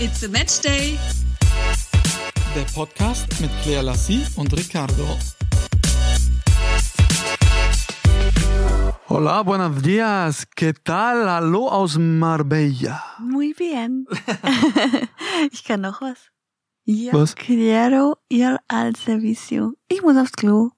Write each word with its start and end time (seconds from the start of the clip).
It's 0.00 0.22
a 0.22 0.28
Match 0.28 0.60
Day. 0.60 0.96
Der 2.54 2.62
Podcast 2.72 3.26
mit 3.40 3.50
Claire 3.64 3.82
Lassie 3.82 4.24
und 4.36 4.56
Ricardo. 4.56 5.18
Hola, 9.08 9.42
buenos 9.42 9.82
días. 9.82 10.46
¿Qué 10.54 10.72
tal? 10.72 11.28
Hallo 11.28 11.68
aus 11.68 11.98
Marbella. 11.98 13.02
Muy 13.18 13.54
bien. 13.54 14.06
ich 15.50 15.64
kann 15.64 15.80
noch 15.80 16.00
was. 16.00 16.30
Yo 16.84 17.12
Was? 17.12 17.34
quiero 17.34 18.18
ir 18.28 18.60
al 18.68 18.94
servicio. 18.94 19.74
Ich 19.88 20.02
muss 20.02 20.16
aufs 20.16 20.30
Klo. 20.30 20.70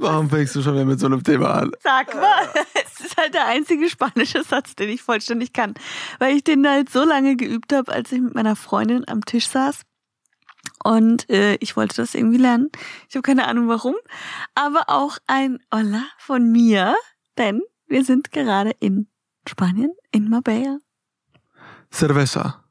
Warum 0.00 0.30
fängst 0.30 0.56
du 0.56 0.62
schon 0.62 0.74
wieder 0.74 0.86
mit 0.86 0.98
so 0.98 1.06
einem 1.06 1.22
Thema 1.22 1.54
an? 1.54 1.72
Sag 1.80 2.14
mal. 2.14 2.48
Es 2.74 3.06
ist 3.06 3.16
halt 3.16 3.34
der 3.34 3.46
einzige 3.46 3.88
spanische 3.88 4.42
Satz, 4.42 4.74
den 4.74 4.88
ich 4.90 5.02
vollständig 5.02 5.52
kann. 5.52 5.74
Weil 6.18 6.36
ich 6.36 6.44
den 6.44 6.66
halt 6.68 6.90
so 6.90 7.04
lange 7.04 7.36
geübt 7.36 7.72
habe, 7.72 7.90
als 7.92 8.12
ich 8.12 8.20
mit 8.20 8.34
meiner 8.34 8.56
Freundin 8.56 9.06
am 9.08 9.24
Tisch 9.24 9.48
saß. 9.48 9.82
Und 10.84 11.28
äh, 11.30 11.56
ich 11.56 11.76
wollte 11.76 11.96
das 11.96 12.14
irgendwie 12.14 12.38
lernen. 12.38 12.70
Ich 13.08 13.16
habe 13.16 13.22
keine 13.22 13.46
Ahnung 13.46 13.68
warum. 13.68 13.94
Aber 14.54 14.84
auch 14.88 15.18
ein 15.26 15.58
Hola 15.74 16.04
von 16.18 16.50
mir. 16.50 16.94
Denn 17.38 17.62
wir 17.86 18.04
sind 18.04 18.32
gerade 18.32 18.70
in 18.80 19.08
Spanien, 19.48 19.92
in 20.12 20.28
Marbella. 20.28 20.78
Cerveza. 21.92 22.64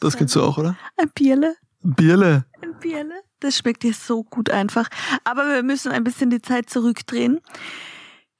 Das 0.00 0.16
kennst 0.16 0.34
du 0.34 0.42
auch, 0.42 0.58
oder? 0.58 0.76
Ein 0.96 1.10
Bierle. 1.14 1.56
Bierle. 1.82 2.46
Ein 2.60 2.78
Bierle. 2.80 3.11
Das 3.42 3.56
schmeckt 3.56 3.82
dir 3.82 3.92
so 3.92 4.22
gut 4.22 4.50
einfach. 4.50 4.88
Aber 5.24 5.48
wir 5.48 5.62
müssen 5.62 5.92
ein 5.92 6.04
bisschen 6.04 6.30
die 6.30 6.42
Zeit 6.42 6.70
zurückdrehen. 6.70 7.40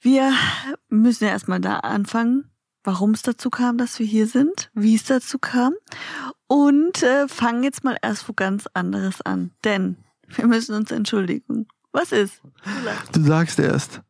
Wir 0.00 0.32
müssen 0.88 1.24
ja 1.24 1.30
erstmal 1.30 1.60
da 1.60 1.78
anfangen, 1.78 2.50
warum 2.84 3.12
es 3.12 3.22
dazu 3.22 3.50
kam, 3.50 3.78
dass 3.78 3.98
wir 3.98 4.06
hier 4.06 4.26
sind, 4.26 4.70
wie 4.74 4.94
es 4.94 5.04
dazu 5.04 5.38
kam. 5.38 5.74
Und 6.46 7.02
äh, 7.02 7.28
fangen 7.28 7.62
jetzt 7.64 7.84
mal 7.84 7.96
erst 8.02 8.28
wo 8.28 8.32
ganz 8.32 8.68
anderes 8.74 9.20
an. 9.22 9.50
Denn 9.64 9.96
wir 10.36 10.46
müssen 10.46 10.74
uns 10.74 10.90
entschuldigen. 10.90 11.66
Was 11.92 12.12
ist? 12.12 12.40
Du. 13.12 13.20
Du 13.20 13.26
sagst 13.26 13.58
erst. 13.58 14.00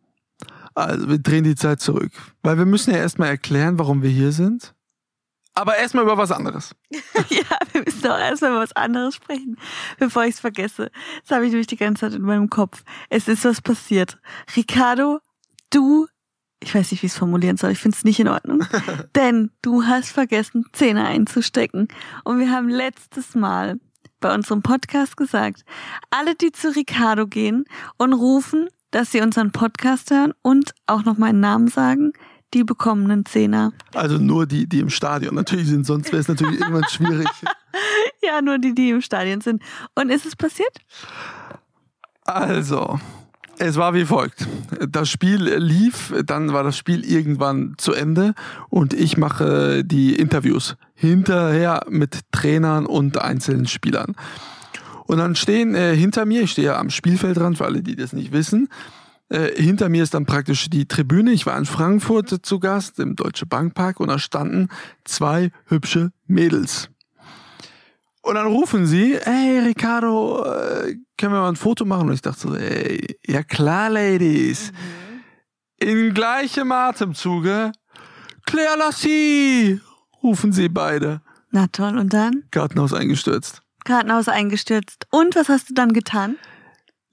Also, 0.75 1.09
wir 1.09 1.19
drehen 1.19 1.45
die 1.45 1.57
Zeit 1.57 1.81
zurück. 1.81 2.13
Weil 2.43 2.59
wir 2.59 2.67
müssen 2.67 2.93
ja 2.93 2.99
erstmal 2.99 3.29
erklären, 3.29 3.79
warum 3.79 4.03
wir 4.03 4.11
hier 4.11 4.33
sind. 4.33 4.75
Aber 5.55 5.77
erstmal 5.77 6.05
über 6.05 6.17
was 6.17 6.33
anderes. 6.33 6.75
ja, 6.91 7.59
wir 7.73 7.83
müssen 7.85 8.07
auch 8.07 8.19
erstmal 8.19 8.53
über 8.53 8.61
was 8.61 8.73
anderes 8.73 9.15
sprechen, 9.15 9.59
bevor 9.99 10.25
ich 10.25 10.35
es 10.35 10.41
vergesse. 10.41 10.91
Das 11.23 11.37
habe 11.37 11.45
ich 11.45 11.51
nämlich 11.51 11.67
die 11.67 11.77
ganze 11.77 12.01
Zeit 12.01 12.15
in 12.15 12.23
meinem 12.23 12.49
Kopf. 12.49 12.83
Es 13.11 13.29
ist 13.29 13.45
was 13.45 13.61
passiert. 13.61 14.19
Ricardo, 14.57 15.21
du, 15.71 16.07
ich 16.61 16.75
weiß 16.75 16.91
nicht, 16.91 17.03
wie 17.03 17.07
ich 17.07 17.13
es 17.13 17.19
formulieren 17.19 17.59
soll, 17.59 17.73
ich 17.73 17.79
finde 17.79 17.97
es 17.97 18.05
nicht 18.05 18.21
in 18.21 18.29
Ordnung. 18.29 18.65
Denn 19.15 19.51
du 19.61 19.85
hast 19.85 20.11
vergessen, 20.11 20.65
Zähne 20.73 21.05
einzustecken. 21.05 21.89
Und 22.25 22.39
wir 22.39 22.51
haben 22.51 22.69
letztes 22.69 23.35
Mal 23.35 23.79
bei 24.21 24.35
unserem 24.35 24.63
Podcast 24.63 25.19
gesagt, 25.19 25.65
alle, 26.11 26.35
die 26.35 26.53
zu 26.53 26.75
Ricardo 26.75 27.27
gehen 27.27 27.65
und 27.99 28.15
rufen, 28.15 28.69
dass 28.91 29.11
sie 29.11 29.21
unseren 29.21 29.53
Podcast 29.53 30.11
hören 30.11 30.33
und 30.43 30.75
auch 30.87 31.05
noch 31.05 31.19
meinen 31.19 31.41
Namen 31.41 31.69
sagen, 31.69 32.13
die 32.55 32.65
bekommen 32.65 33.11
einen 33.11 33.25
Zehner. 33.25 33.73
Also 33.95 34.19
nur 34.19 34.47
die, 34.47 34.69
die 34.69 34.81
im 34.81 34.91
Stadion 34.91 35.35
natürlich 35.35 35.69
sind, 35.69 35.87
sonst 35.87 36.13
wäre 36.13 36.21
es 36.21 36.29
natürlich 36.29 36.61
irgendwann 36.61 36.89
schwierig. 36.89 37.29
Ja, 38.25 38.41
nur 38.41 38.59
die, 38.59 38.75
die 38.75 38.91
im 38.91 39.01
Stadion 39.01 39.41
sind. 39.41 39.63
Und 39.97 40.11
ist 40.11 40.27
es 40.27 40.37
passiert? 40.37 40.79
Also, 42.25 43.01
es 43.59 43.77
war 43.77 43.95
wie 43.95 44.05
folgt. 44.05 44.47
Das 44.89 45.09
Spiel 45.11 45.43
lief, 45.57 46.15
dann 46.25 46.53
war 46.53 46.63
das 46.63 46.77
Spiel 46.77 47.05
irgendwann 47.05 47.75
zu 47.79 47.93
Ende 47.93 48.35
und 48.71 48.95
ich 48.95 49.17
mache 49.17 49.85
die 49.85 50.15
Interviews 50.15 50.77
hinterher 50.95 51.85
mit 51.89 52.21
Trainern 52.31 52.87
und 52.87 53.19
einzelnen 53.19 53.67
Spielern. 53.67 54.15
Und 55.07 55.19
dann 55.19 55.35
stehen 55.35 55.75
äh, 55.75 55.95
hinter 55.97 56.25
mir, 56.25 56.43
ich 56.43 56.53
stehe 56.53 56.69
ja 56.69 56.79
am 56.79 56.91
Spielfeldrand, 56.91 57.59
für 57.59 57.65
alle, 57.65 57.83
die 57.83 57.97
das 57.97 58.13
nicht 58.13 58.33
wissen, 58.33 58.69
äh, 59.33 59.51
hinter 59.57 59.89
mir 59.89 60.03
ist 60.03 60.13
dann 60.13 60.27
praktisch 60.27 60.69
die 60.69 60.87
Tribüne. 60.87 61.33
Ich 61.33 61.47
war 61.47 61.57
in 61.57 61.65
Frankfurt 61.65 62.45
zu 62.45 62.61
Gast 62.61 62.99
im 62.99 63.17
Deutsche 63.17 63.47
Bankpark 63.47 63.99
und 63.99 64.09
da 64.09 64.19
standen 64.19 64.69
zwei 65.05 65.51
hübsche 65.67 66.13
Mädels. 66.27 66.91
Und 68.21 68.35
dann 68.35 68.47
rufen 68.47 68.87
sie, 68.87 69.19
hey 69.23 69.61
Ricardo, 69.61 70.45
äh, 70.45 70.97
können 71.17 71.33
wir 71.33 71.41
mal 71.41 71.49
ein 71.49 71.57
Foto 71.57 71.87
machen? 71.87 72.09
Und 72.09 72.15
ich 72.15 72.21
dachte 72.21 72.41
so, 72.41 72.55
ey, 72.55 73.19
ja 73.27 73.43
klar, 73.43 73.89
Ladies. 73.89 74.71
In 75.79 76.13
gleichem 76.13 76.71
Atemzuge, 76.71 77.73
Claire 78.45 78.77
Lassie, 78.79 79.81
rufen 80.23 80.53
sie 80.53 80.69
beide. 80.69 81.23
Na 81.51 81.69
toll, 81.69 81.97
und 81.97 82.13
dann? 82.13 82.45
Gartenhaus 82.51 82.93
eingestürzt. 82.93 83.63
Kartenhaus 83.85 84.29
eingestürzt. 84.29 85.07
Und 85.11 85.35
was 85.37 85.49
hast 85.49 85.71
du 85.71 85.75
dann 85.75 85.95
getan? 85.95 86.37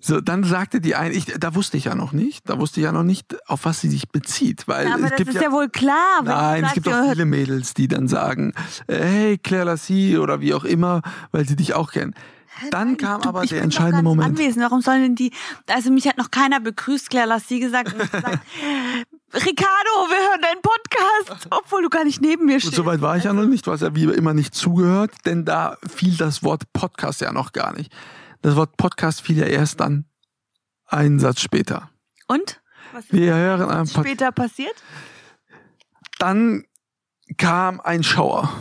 So, 0.01 0.21
dann 0.21 0.45
sagte 0.45 0.79
die 0.79 0.95
eine, 0.95 1.13
ich, 1.13 1.25
da 1.25 1.55
wusste 1.55 1.75
ich 1.75 1.85
ja 1.85 1.95
noch 1.95 2.13
nicht, 2.13 2.49
da 2.49 2.57
wusste 2.57 2.79
ich 2.79 2.85
ja 2.85 2.93
noch 2.93 3.03
nicht, 3.03 3.35
auf 3.49 3.65
was 3.65 3.81
sie 3.81 3.89
sich 3.89 4.09
bezieht, 4.09 4.65
weil 4.67 4.87
Ja, 4.87 4.93
aber 4.93 5.03
es 5.03 5.09
das 5.09 5.17
gibt 5.17 5.33
ist 5.35 5.41
ja, 5.41 5.51
wohl 5.51 5.67
klar. 5.67 6.21
Nein, 6.23 6.63
es 6.63 6.73
gibt 6.73 6.87
auch 6.87 7.09
viele 7.11 7.25
Mädels, 7.25 7.73
die 7.73 7.89
dann 7.89 8.07
sagen, 8.07 8.53
äh, 8.87 9.03
hey, 9.03 9.37
Claire 9.37 9.65
Lassie 9.65 10.17
oder 10.17 10.39
wie 10.39 10.53
auch 10.53 10.63
immer, 10.63 11.01
weil 11.31 11.45
sie 11.47 11.57
dich 11.57 11.73
auch 11.73 11.91
kennen. 11.91 12.15
Dann 12.71 12.97
kam 12.97 13.21
Du, 13.21 13.29
aber 13.29 13.45
der 13.45 13.61
entscheidende 13.61 14.03
Moment. 14.03 14.39
Anwesend. 14.39 14.63
Warum 14.63 14.81
sollen 14.81 15.01
denn 15.01 15.15
die, 15.15 15.31
also 15.67 15.91
mich 15.91 16.07
hat 16.07 16.17
noch 16.17 16.31
keiner 16.31 16.59
begrüßt, 16.59 17.09
Claire 17.09 17.27
Lassie 17.27 17.59
gesagt, 17.59 17.93
und 17.93 17.99
gesagt 17.99 18.39
Ricardo, 19.33 20.09
wir 20.09 20.17
hören 20.17 20.41
deinen 20.41 20.61
Podcast, 20.61 21.47
obwohl 21.51 21.83
du 21.83 21.89
gar 21.89 22.03
nicht 22.03 22.21
neben 22.21 22.45
mir 22.45 22.59
stehst. 22.59 22.75
so 22.75 22.85
weit 22.85 23.01
war 23.01 23.16
ich 23.16 23.25
ja 23.25 23.33
noch 23.33 23.45
nicht, 23.45 23.67
du 23.67 23.71
hast 23.71 23.81
ja 23.81 23.93
wie 23.93 24.05
immer 24.05 24.33
nicht 24.33 24.55
zugehört, 24.55 25.11
denn 25.25 25.45
da 25.45 25.77
fiel 25.87 26.17
das 26.17 26.41
Wort 26.41 26.63
Podcast 26.73 27.21
ja 27.21 27.31
noch 27.31 27.51
gar 27.51 27.75
nicht. 27.77 27.91
Das 28.41 28.55
Wort 28.55 28.77
Podcast 28.77 29.22
fiel 29.22 29.38
ja 29.38 29.45
erst 29.45 29.79
dann 29.79 30.05
einen 30.85 31.19
Satz 31.19 31.41
später. 31.41 31.89
Und? 32.27 32.61
Was 32.94 33.05
ist 33.05 33.13
Wir 33.13 33.35
hören 33.35 33.69
einen 33.69 33.89
Pod 33.89 34.05
später 34.05 34.31
passiert? 34.31 34.75
Dann 36.19 36.63
kam 37.38 37.79
ein 37.81 38.03
Schauer, 38.03 38.51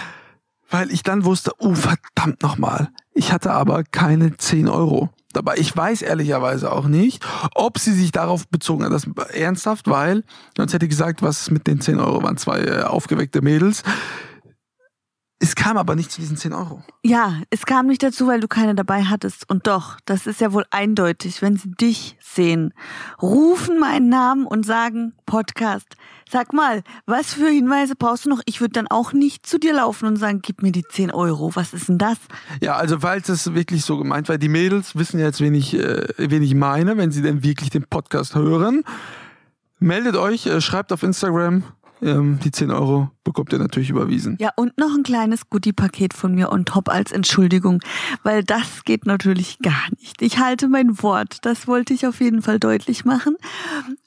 weil 0.70 0.90
ich 0.90 1.02
dann 1.02 1.24
wusste, 1.24 1.52
oh 1.58 1.74
verdammt 1.74 2.42
nochmal, 2.42 2.90
ich 3.12 3.32
hatte 3.32 3.52
aber 3.52 3.84
keine 3.84 4.36
10 4.36 4.68
Euro 4.68 5.10
dabei. 5.32 5.56
Ich 5.58 5.76
weiß 5.76 6.02
ehrlicherweise 6.02 6.72
auch 6.72 6.86
nicht, 6.86 7.24
ob 7.54 7.78
sie 7.78 7.92
sich 7.92 8.12
darauf 8.12 8.48
bezogen 8.48 8.84
hat. 8.84 8.92
Das 8.92 9.06
ernsthaft, 9.32 9.88
weil, 9.88 10.24
sonst 10.56 10.72
hätte 10.72 10.86
ich 10.86 10.90
gesagt, 10.90 11.22
was 11.22 11.50
mit 11.50 11.66
den 11.66 11.80
10 11.80 12.00
Euro, 12.00 12.22
waren 12.22 12.36
zwei 12.36 12.60
äh, 12.60 12.82
aufgeweckte 12.82 13.42
Mädels. 13.42 13.82
Es 15.42 15.54
kam 15.54 15.78
aber 15.78 15.96
nicht 15.96 16.12
zu 16.12 16.20
diesen 16.20 16.36
10 16.36 16.52
Euro. 16.52 16.82
Ja, 17.02 17.40
es 17.48 17.64
kam 17.64 17.86
nicht 17.86 18.02
dazu, 18.02 18.26
weil 18.26 18.40
du 18.40 18.46
keine 18.46 18.74
dabei 18.74 19.04
hattest. 19.04 19.48
Und 19.48 19.66
doch, 19.66 19.96
das 20.04 20.26
ist 20.26 20.42
ja 20.42 20.52
wohl 20.52 20.66
eindeutig, 20.70 21.40
wenn 21.40 21.56
sie 21.56 21.70
dich 21.70 22.18
sehen, 22.20 22.74
rufen 23.22 23.78
meinen 23.78 24.10
Namen 24.10 24.44
und 24.46 24.66
sagen 24.66 25.14
Podcast. 25.24 25.96
Sag 26.30 26.52
mal, 26.52 26.82
was 27.06 27.32
für 27.32 27.48
Hinweise 27.48 27.96
brauchst 27.96 28.26
du 28.26 28.28
noch? 28.28 28.42
Ich 28.44 28.60
würde 28.60 28.72
dann 28.72 28.86
auch 28.86 29.14
nicht 29.14 29.46
zu 29.46 29.58
dir 29.58 29.72
laufen 29.72 30.06
und 30.06 30.16
sagen, 30.16 30.40
gib 30.42 30.62
mir 30.62 30.72
die 30.72 30.84
10 30.84 31.10
Euro. 31.10 31.56
Was 31.56 31.72
ist 31.72 31.88
denn 31.88 31.96
das? 31.96 32.18
Ja, 32.60 32.76
also 32.76 33.00
falls 33.00 33.30
es 33.30 33.54
wirklich 33.54 33.82
so 33.82 33.96
gemeint 33.96 34.28
war, 34.28 34.36
die 34.36 34.50
Mädels 34.50 34.94
wissen 34.94 35.18
ja 35.18 35.24
jetzt, 35.24 35.40
wen 35.40 35.54
ich, 35.54 35.72
äh, 35.72 36.06
wen 36.18 36.42
ich 36.42 36.54
meine, 36.54 36.98
wenn 36.98 37.12
sie 37.12 37.22
denn 37.22 37.42
wirklich 37.42 37.70
den 37.70 37.84
Podcast 37.84 38.34
hören. 38.34 38.84
Meldet 39.78 40.16
euch, 40.16 40.44
äh, 40.44 40.60
schreibt 40.60 40.92
auf 40.92 41.02
Instagram, 41.02 41.62
ähm, 42.02 42.38
die 42.42 42.50
10 42.50 42.70
Euro 42.70 43.10
bekommt 43.24 43.52
ihr 43.52 43.58
natürlich 43.58 43.90
überwiesen. 43.90 44.36
Ja, 44.40 44.50
und 44.56 44.76
noch 44.78 44.94
ein 44.94 45.02
kleines 45.02 45.48
Goodie-Paket 45.50 46.14
von 46.14 46.34
mir 46.34 46.52
on 46.52 46.64
top 46.64 46.88
als 46.88 47.12
Entschuldigung, 47.12 47.80
weil 48.22 48.42
das 48.42 48.84
geht 48.84 49.06
natürlich 49.06 49.58
gar 49.60 49.84
nicht. 49.98 50.22
Ich 50.22 50.38
halte 50.38 50.68
mein 50.68 51.02
Wort, 51.02 51.38
das 51.42 51.66
wollte 51.66 51.94
ich 51.94 52.06
auf 52.06 52.20
jeden 52.20 52.42
Fall 52.42 52.58
deutlich 52.58 53.04
machen. 53.04 53.36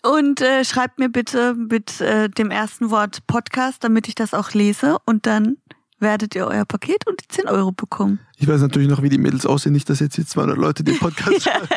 Und 0.03 0.41
äh, 0.41 0.66
schreibt 0.66 1.00
mir 1.00 1.09
bitte 1.09 1.53
mit 1.56 2.02
äh, 2.02 2.29
dem 2.29 2.52
ersten 2.52 2.90
Wort 2.90 3.26
Podcast, 3.28 3.84
damit 3.84 4.08
ich 4.08 4.16
das 4.16 4.34
auch 4.34 4.52
lese 4.52 4.97
und 5.06 5.26
dann 5.26 5.58
werdet 6.00 6.35
ihr 6.35 6.46
euer 6.46 6.66
Paket 6.66 7.08
und 7.08 7.22
die 7.22 7.28
10 7.29 7.47
Euro 7.47 7.72
bekommen. 7.72 8.20
Ich 8.38 8.47
weiß 8.47 8.62
natürlich 8.62 8.90
noch, 8.90 9.02
wie 9.02 9.09
die 9.09 9.17
Mädels 9.17 9.46
aussehen, 9.46 9.72
nicht, 9.72 9.90
dass 9.90 10.00
jetzt 10.00 10.16
hier 10.16 10.28
200 10.28 10.58
Leute 10.58 10.84
den 10.84 10.97
Podcast 11.00 11.46
hören. 11.46 11.67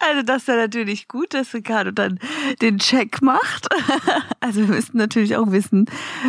Also 0.00 0.22
das 0.22 0.46
wäre 0.46 0.58
natürlich 0.58 1.08
gut, 1.08 1.34
dass 1.34 1.52
Ricardo 1.52 1.90
dann 1.90 2.18
den 2.60 2.78
Check 2.78 3.22
macht. 3.22 3.68
Also 4.42 4.60
wir 4.62 4.68
müssten 4.68 4.96
natürlich 4.96 5.36
auch 5.36 5.52
wissen, 5.52 5.84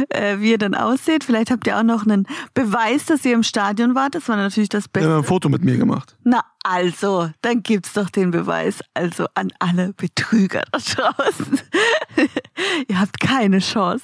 äh, 0.10 0.40
wie 0.40 0.52
ihr 0.52 0.58
dann 0.58 0.76
aussieht. 0.76 1.24
Vielleicht 1.24 1.50
habt 1.50 1.66
ihr 1.66 1.78
auch 1.78 1.84
noch 1.84 2.04
einen 2.06 2.28
Beweis, 2.54 3.06
dass 3.06 3.24
ihr 3.24 3.34
im 3.34 3.44
Stadion 3.44 3.96
wart. 3.96 4.16
Das 4.16 4.28
war 4.28 4.36
natürlich 4.36 4.68
das 4.68 4.90
Beste. 4.90 5.16
ein 5.16 5.24
Foto 5.24 5.48
mit 5.48 5.64
mir 5.64 5.78
gemacht. 5.78 6.18
Na 6.24 6.44
also, 6.64 7.30
dann 7.42 7.64
gibt's 7.64 7.94
doch 7.94 8.10
den 8.10 8.32
Beweis. 8.32 8.82
Also 8.94 9.28
an 9.34 9.52
alle 9.60 9.94
Betrüger 9.94 10.64
da 10.72 10.80
draußen. 10.80 11.62
ihr 12.90 13.00
habt 13.00 13.20
keine 13.22 13.60
Chance. 13.60 14.04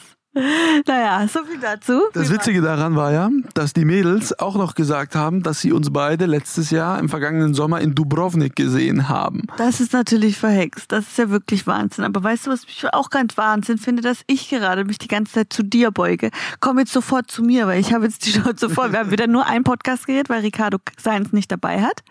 Naja, 0.85 1.27
so 1.27 1.43
viel 1.43 1.59
dazu. 1.59 2.01
Das 2.13 2.31
Witzige 2.31 2.61
daran 2.61 2.95
war 2.95 3.11
ja, 3.11 3.29
dass 3.53 3.73
die 3.73 3.85
Mädels 3.85 4.37
auch 4.39 4.55
noch 4.55 4.75
gesagt 4.75 5.15
haben, 5.15 5.43
dass 5.43 5.61
sie 5.61 5.71
uns 5.71 5.91
beide 5.91 6.25
letztes 6.25 6.69
Jahr 6.71 6.99
im 6.99 7.09
vergangenen 7.09 7.53
Sommer 7.53 7.81
in 7.81 7.95
Dubrovnik 7.95 8.55
gesehen 8.55 9.09
haben. 9.09 9.43
Das 9.57 9.79
ist 9.79 9.93
natürlich 9.93 10.37
verhext. 10.37 10.91
Das 10.91 11.07
ist 11.07 11.17
ja 11.17 11.29
wirklich 11.29 11.67
Wahnsinn. 11.67 12.05
Aber 12.05 12.23
weißt 12.23 12.47
du, 12.47 12.51
was 12.51 12.65
mich 12.65 12.85
auch 12.93 13.09
ganz 13.09 13.37
Wahnsinn 13.37 13.77
finde, 13.77 14.01
dass 14.01 14.21
ich 14.27 14.49
gerade 14.49 14.85
mich 14.85 14.97
die 14.97 15.07
ganze 15.07 15.33
Zeit 15.33 15.53
zu 15.53 15.63
dir 15.63 15.91
beuge. 15.91 16.29
Komm 16.59 16.79
jetzt 16.79 16.93
sofort 16.93 17.29
zu 17.29 17.43
mir, 17.43 17.67
weil 17.67 17.79
ich 17.79 17.93
habe 17.93 18.05
jetzt 18.05 18.25
die 18.25 18.31
Schnauze 18.33 18.69
voll. 18.69 18.91
Wir 18.91 18.99
haben 18.99 19.11
wieder 19.11 19.27
nur 19.27 19.45
einen 19.45 19.63
Podcast 19.63 20.07
geredet, 20.07 20.29
weil 20.29 20.41
Ricardo 20.41 20.77
seins 20.97 21.33
nicht 21.33 21.51
dabei 21.51 21.81
hat. 21.81 22.03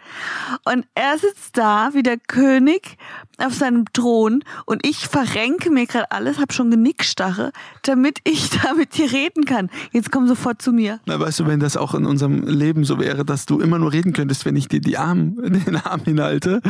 Und 0.64 0.86
er 0.94 1.18
sitzt 1.18 1.56
da 1.56 1.90
wie 1.92 2.02
der 2.02 2.18
König 2.18 2.96
auf 3.38 3.54
seinem 3.54 3.84
Thron 3.92 4.42
und 4.64 4.86
ich 4.86 5.08
verrenke 5.08 5.70
mir 5.70 5.86
gerade 5.86 6.10
alles, 6.10 6.38
habe 6.38 6.52
schon 6.52 6.70
Genickstarre, 6.70 7.52
damit 7.82 8.15
ich 8.24 8.50
da 8.62 8.74
mit 8.74 8.96
dir 8.96 9.12
reden 9.12 9.44
kann. 9.44 9.70
Jetzt 9.92 10.10
komm 10.10 10.26
sofort 10.26 10.62
zu 10.62 10.72
mir. 10.72 11.00
Na, 11.06 11.18
weißt 11.18 11.40
du, 11.40 11.46
wenn 11.46 11.60
das 11.60 11.76
auch 11.76 11.94
in 11.94 12.06
unserem 12.06 12.46
Leben 12.46 12.84
so 12.84 12.98
wäre, 12.98 13.24
dass 13.24 13.46
du 13.46 13.60
immer 13.60 13.78
nur 13.78 13.92
reden 13.92 14.12
könntest, 14.12 14.44
wenn 14.44 14.56
ich 14.56 14.68
dir 14.68 14.80
die 14.80 14.96
Arm, 14.96 15.36
den 15.66 15.76
Arm 15.76 16.02
hinhalte, 16.04 16.60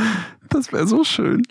das 0.49 0.73
wäre 0.73 0.87
so 0.87 1.05
schön. 1.05 1.43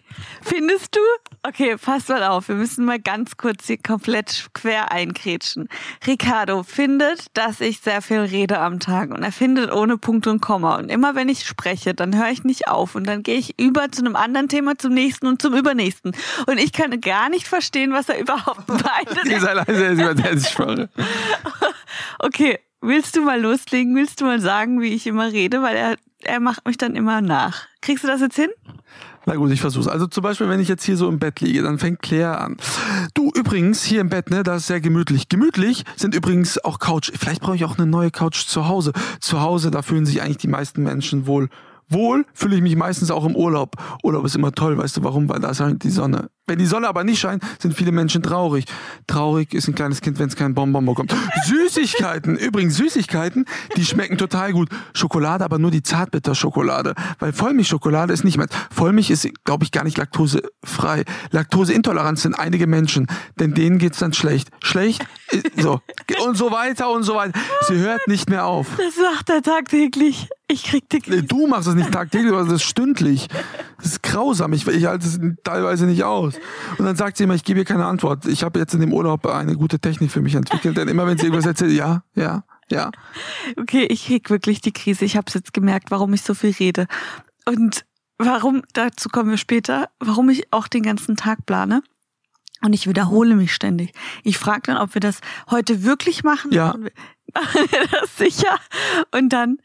Findest 0.41 0.95
du? 0.95 0.99
Okay, 1.43 1.75
pass 1.77 2.07
mal 2.07 2.23
auf. 2.23 2.47
Wir 2.47 2.55
müssen 2.55 2.85
mal 2.85 2.99
ganz 2.99 3.37
kurz 3.37 3.67
hier 3.67 3.77
komplett 3.77 4.47
quer 4.53 4.91
einkrätschen. 4.91 5.67
Ricardo 6.07 6.63
findet, 6.63 7.25
dass 7.33 7.61
ich 7.61 7.79
sehr 7.79 8.01
viel 8.01 8.19
rede 8.19 8.59
am 8.59 8.79
Tag 8.79 9.11
und 9.11 9.21
er 9.23 9.31
findet 9.31 9.71
ohne 9.71 9.97
Punkt 9.97 10.27
und 10.27 10.41
Komma. 10.41 10.77
Und 10.77 10.89
immer 10.89 11.15
wenn 11.15 11.29
ich 11.29 11.45
spreche, 11.45 11.93
dann 11.93 12.15
höre 12.15 12.31
ich 12.31 12.43
nicht 12.43 12.67
auf 12.67 12.95
und 12.95 13.05
dann 13.05 13.23
gehe 13.23 13.37
ich 13.37 13.59
über 13.59 13.91
zu 13.91 14.01
einem 14.03 14.15
anderen 14.15 14.47
Thema, 14.47 14.77
zum 14.77 14.93
nächsten 14.93 15.27
und 15.27 15.41
zum 15.41 15.53
übernächsten. 15.53 16.13
Und 16.47 16.57
ich 16.57 16.71
kann 16.71 16.99
gar 17.01 17.29
nicht 17.29 17.47
verstehen, 17.47 17.91
was 17.91 18.09
er 18.09 18.19
überhaupt 18.19 18.67
meint. 18.67 19.25
Ich 19.75 20.49
schwöre. 20.49 20.89
Okay, 22.19 22.59
willst 22.81 23.15
du 23.15 23.21
mal 23.21 23.39
loslegen? 23.39 23.95
Willst 23.95 24.21
du 24.21 24.25
mal 24.25 24.39
sagen, 24.39 24.81
wie 24.81 24.93
ich 24.93 25.07
immer 25.07 25.31
rede? 25.31 25.61
Weil 25.61 25.75
er, 25.75 25.95
er 26.23 26.39
macht 26.39 26.65
mich 26.65 26.77
dann 26.77 26.95
immer 26.95 27.21
nach. 27.21 27.67
Kriegst 27.81 28.03
du 28.03 28.07
das 28.07 28.21
jetzt 28.21 28.35
hin? 28.35 28.49
Na 29.25 29.35
gut, 29.35 29.51
ich 29.51 29.61
versuch's. 29.61 29.87
Also 29.87 30.05
zum 30.05 30.21
Beispiel, 30.21 30.49
wenn 30.49 30.59
ich 30.59 30.67
jetzt 30.67 30.83
hier 30.83 30.97
so 30.97 31.09
im 31.09 31.17
Bett 31.17 31.41
liege, 31.41 31.63
dann 31.63 31.79
fängt 31.79 32.01
Claire 32.01 32.39
an. 32.39 32.57
Du, 33.15 33.31
übrigens, 33.33 33.83
hier 33.83 34.01
im 34.01 34.09
Bett, 34.09 34.29
ne, 34.29 34.43
da 34.43 34.57
ist 34.57 34.67
sehr 34.67 34.81
gemütlich. 34.81 35.29
Gemütlich 35.29 35.83
sind 35.95 36.13
übrigens 36.13 36.63
auch 36.63 36.77
Couch. 36.77 37.11
Vielleicht 37.17 37.41
brauche 37.41 37.55
ich 37.55 37.65
auch 37.65 37.77
eine 37.77 37.87
neue 37.87 38.11
Couch 38.11 38.45
zu 38.45 38.67
Hause. 38.67 38.93
Zu 39.19 39.41
Hause, 39.41 39.71
da 39.71 39.81
fühlen 39.81 40.05
sich 40.05 40.21
eigentlich 40.21 40.37
die 40.37 40.47
meisten 40.47 40.83
Menschen 40.83 41.25
wohl. 41.25 41.49
Wohl 41.89 42.25
fühle 42.33 42.55
ich 42.55 42.61
mich 42.61 42.75
meistens 42.75 43.11
auch 43.11 43.25
im 43.25 43.35
Urlaub. 43.35 43.75
Urlaub 44.03 44.25
ist 44.25 44.35
immer 44.35 44.51
toll, 44.51 44.77
weißt 44.77 44.97
du 44.97 45.03
warum? 45.03 45.29
Weil 45.29 45.39
da 45.39 45.49
ist 45.49 45.59
halt 45.59 45.83
die 45.83 45.89
Sonne. 45.89 46.29
Wenn 46.47 46.59
die 46.59 46.65
Sonne 46.65 46.87
aber 46.87 47.03
nicht 47.03 47.19
scheint, 47.19 47.43
sind 47.59 47.73
viele 47.73 47.91
Menschen 47.91 48.21
traurig. 48.21 48.65
Traurig 49.07 49.53
ist 49.53 49.67
ein 49.67 49.73
kleines 49.73 50.01
Kind, 50.01 50.19
wenn 50.19 50.27
es 50.27 50.35
kein 50.35 50.53
Bonbon 50.53 50.85
bekommt. 50.85 51.15
Süßigkeiten, 51.45 52.37
übrigens 52.37 52.77
Süßigkeiten, 52.77 53.45
die 53.77 53.85
schmecken 53.85 54.17
total 54.17 54.51
gut. 54.53 54.69
Schokolade, 54.93 55.43
aber 55.43 55.57
nur 55.57 55.71
die 55.71 55.81
Zartbitterschokolade. 55.81 56.93
Weil 57.17 57.33
Vollmilchschokolade 57.33 58.13
ist 58.13 58.23
nicht 58.23 58.37
mehr. 58.37 58.47
Vollmilch 58.71 59.09
ist, 59.09 59.27
glaube 59.43 59.63
ich, 59.63 59.71
gar 59.71 59.83
nicht 59.83 59.97
laktosefrei. 59.97 61.03
Laktoseintoleranz 61.31 62.21
sind 62.21 62.35
einige 62.35 62.67
Menschen, 62.67 63.07
denn 63.39 63.55
denen 63.55 63.79
geht's 63.79 63.97
dann 63.97 64.13
schlecht. 64.13 64.49
Schlecht, 64.61 65.03
so. 65.57 65.81
Und 66.25 66.37
so 66.37 66.51
weiter 66.51 66.89
und 66.91 67.03
so 67.03 67.15
weiter. 67.15 67.39
Sie 67.67 67.75
hört 67.77 68.07
nicht 68.07 68.29
mehr 68.29 68.45
auf. 68.45 68.67
Das 68.77 68.95
macht 68.97 69.29
er 69.29 69.41
tagtäglich. 69.41 70.29
Ich 70.47 70.63
krieg 70.63 70.89
die 70.89 71.01
Nee, 71.07 71.21
Du 71.21 71.47
machst 71.47 71.67
das 71.67 71.75
nicht 71.75 71.91
tagtäglich, 71.91 72.29
sondern 72.29 72.47
das 72.49 72.61
ist 72.61 72.67
stündlich. 72.67 73.27
Das 73.77 73.87
ist 73.87 74.03
grausam. 74.03 74.53
Ich, 74.53 74.67
ich 74.67 74.85
halte 74.85 75.05
es 75.05 75.19
teilweise 75.43 75.85
nicht 75.85 76.03
aus. 76.03 76.35
Und 76.77 76.85
dann 76.85 76.95
sagt 76.95 77.17
sie 77.17 77.23
immer, 77.23 77.35
ich 77.35 77.43
gebe 77.43 77.59
ihr 77.59 77.65
keine 77.65 77.85
Antwort. 77.85 78.25
Ich 78.25 78.43
habe 78.43 78.59
jetzt 78.59 78.73
in 78.73 78.79
dem 78.79 78.93
Urlaub 78.93 79.25
eine 79.25 79.55
gute 79.55 79.79
Technik 79.79 80.11
für 80.11 80.21
mich 80.21 80.35
entwickelt, 80.35 80.77
denn 80.77 80.87
immer 80.87 81.07
wenn 81.07 81.17
sie 81.17 81.25
irgendwas 81.25 81.45
erzählt, 81.45 81.71
ja, 81.71 82.03
ja, 82.15 82.43
ja. 82.69 82.91
Okay, 83.57 83.85
ich 83.85 84.05
krieg 84.05 84.29
wirklich 84.29 84.61
die 84.61 84.71
Krise. 84.71 85.05
Ich 85.05 85.17
habe 85.17 85.31
jetzt 85.33 85.53
gemerkt, 85.53 85.91
warum 85.91 86.13
ich 86.13 86.21
so 86.21 86.33
viel 86.33 86.51
rede. 86.51 86.87
Und 87.45 87.85
warum, 88.17 88.63
dazu 88.73 89.09
kommen 89.09 89.29
wir 89.29 89.37
später, 89.37 89.89
warum 89.99 90.29
ich 90.29 90.51
auch 90.51 90.67
den 90.67 90.83
ganzen 90.83 91.15
Tag 91.15 91.45
plane. 91.45 91.81
Und 92.65 92.73
ich 92.73 92.87
wiederhole 92.87 93.35
mich 93.35 93.53
ständig. 93.53 93.91
Ich 94.23 94.39
frage 94.39 94.63
dann, 94.63 94.77
ob 94.77 94.95
wir 94.95 94.99
das 94.99 95.19
heute 95.51 95.83
wirklich 95.83 96.23
machen. 96.23 96.51
Ja. 96.51 96.69
Machen 96.69 96.85
wir, 96.85 96.91
machen 97.35 97.61
wir 97.69 97.87
das 97.87 98.17
sicher? 98.17 98.57
Und 99.11 99.29
dann 99.29 99.59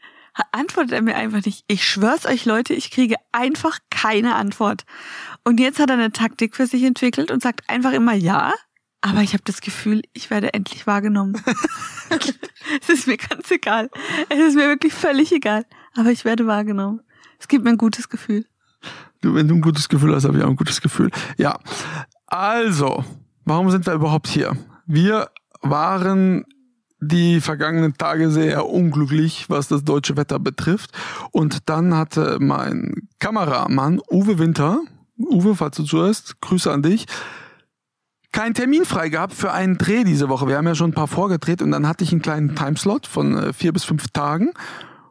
antwortet 0.51 0.91
er 0.91 1.01
mir 1.01 1.15
einfach 1.15 1.43
nicht. 1.43 1.63
Ich 1.67 1.83
schwör's 1.83 2.27
euch, 2.27 2.45
Leute, 2.45 2.75
ich 2.75 2.91
kriege 2.91 3.15
einfach 3.31 3.79
keine 3.89 4.35
Antwort. 4.35 4.85
Und 5.43 5.59
jetzt 5.59 5.79
hat 5.79 5.89
er 5.89 5.95
eine 5.95 6.11
Taktik 6.11 6.55
für 6.55 6.67
sich 6.67 6.83
entwickelt 6.83 7.31
und 7.31 7.41
sagt 7.41 7.67
einfach 7.71 7.91
immer 7.91 8.13
ja. 8.13 8.53
Aber 9.01 9.21
ich 9.21 9.33
habe 9.33 9.43
das 9.45 9.61
Gefühl, 9.61 10.03
ich 10.13 10.29
werde 10.29 10.53
endlich 10.53 10.85
wahrgenommen. 10.85 11.41
es 12.81 12.89
ist 12.89 13.07
mir 13.07 13.17
ganz 13.17 13.49
egal. 13.49 13.89
Es 14.29 14.37
ist 14.37 14.55
mir 14.55 14.67
wirklich 14.67 14.93
völlig 14.93 15.31
egal. 15.31 15.65
Aber 15.95 16.11
ich 16.11 16.23
werde 16.23 16.45
wahrgenommen. 16.45 17.01
Es 17.39 17.47
gibt 17.47 17.63
mir 17.63 17.71
ein 17.71 17.77
gutes 17.77 18.09
Gefühl. 18.09 18.45
Du, 19.21 19.33
wenn 19.33 19.47
du 19.47 19.55
ein 19.55 19.61
gutes 19.61 19.89
Gefühl 19.89 20.13
hast, 20.13 20.25
habe 20.25 20.37
ich 20.37 20.43
auch 20.43 20.49
ein 20.49 20.55
gutes 20.55 20.81
Gefühl. 20.81 21.09
Ja. 21.37 21.59
Also, 22.31 23.03
warum 23.43 23.69
sind 23.71 23.85
wir 23.85 23.93
überhaupt 23.93 24.29
hier? 24.29 24.55
Wir 24.85 25.29
waren 25.61 26.45
die 27.01 27.41
vergangenen 27.41 27.97
Tage 27.97 28.31
sehr 28.31 28.67
unglücklich, 28.69 29.49
was 29.49 29.67
das 29.67 29.83
deutsche 29.83 30.15
Wetter 30.15 30.39
betrifft. 30.39 30.91
Und 31.31 31.67
dann 31.67 31.93
hatte 31.93 32.37
mein 32.39 33.09
Kameramann 33.19 33.99
Uwe 34.09 34.39
Winter, 34.39 34.79
Uwe, 35.17 35.55
falls 35.55 35.75
du 35.75 35.83
zuhörst, 35.83 36.39
Grüße 36.39 36.71
an 36.71 36.83
dich, 36.83 37.05
keinen 38.31 38.53
Termin 38.53 38.85
frei 38.85 39.09
gehabt 39.09 39.33
für 39.33 39.51
einen 39.51 39.77
Dreh 39.77 40.05
diese 40.05 40.29
Woche. 40.29 40.47
Wir 40.47 40.55
haben 40.55 40.67
ja 40.67 40.75
schon 40.75 40.91
ein 40.91 40.95
paar 40.95 41.09
vorgedreht 41.09 41.61
und 41.61 41.71
dann 41.71 41.85
hatte 41.85 42.05
ich 42.05 42.13
einen 42.13 42.21
kleinen 42.21 42.55
Timeslot 42.55 43.07
von 43.07 43.35
äh, 43.35 43.51
vier 43.51 43.73
bis 43.73 43.83
fünf 43.83 44.07
Tagen. 44.07 44.51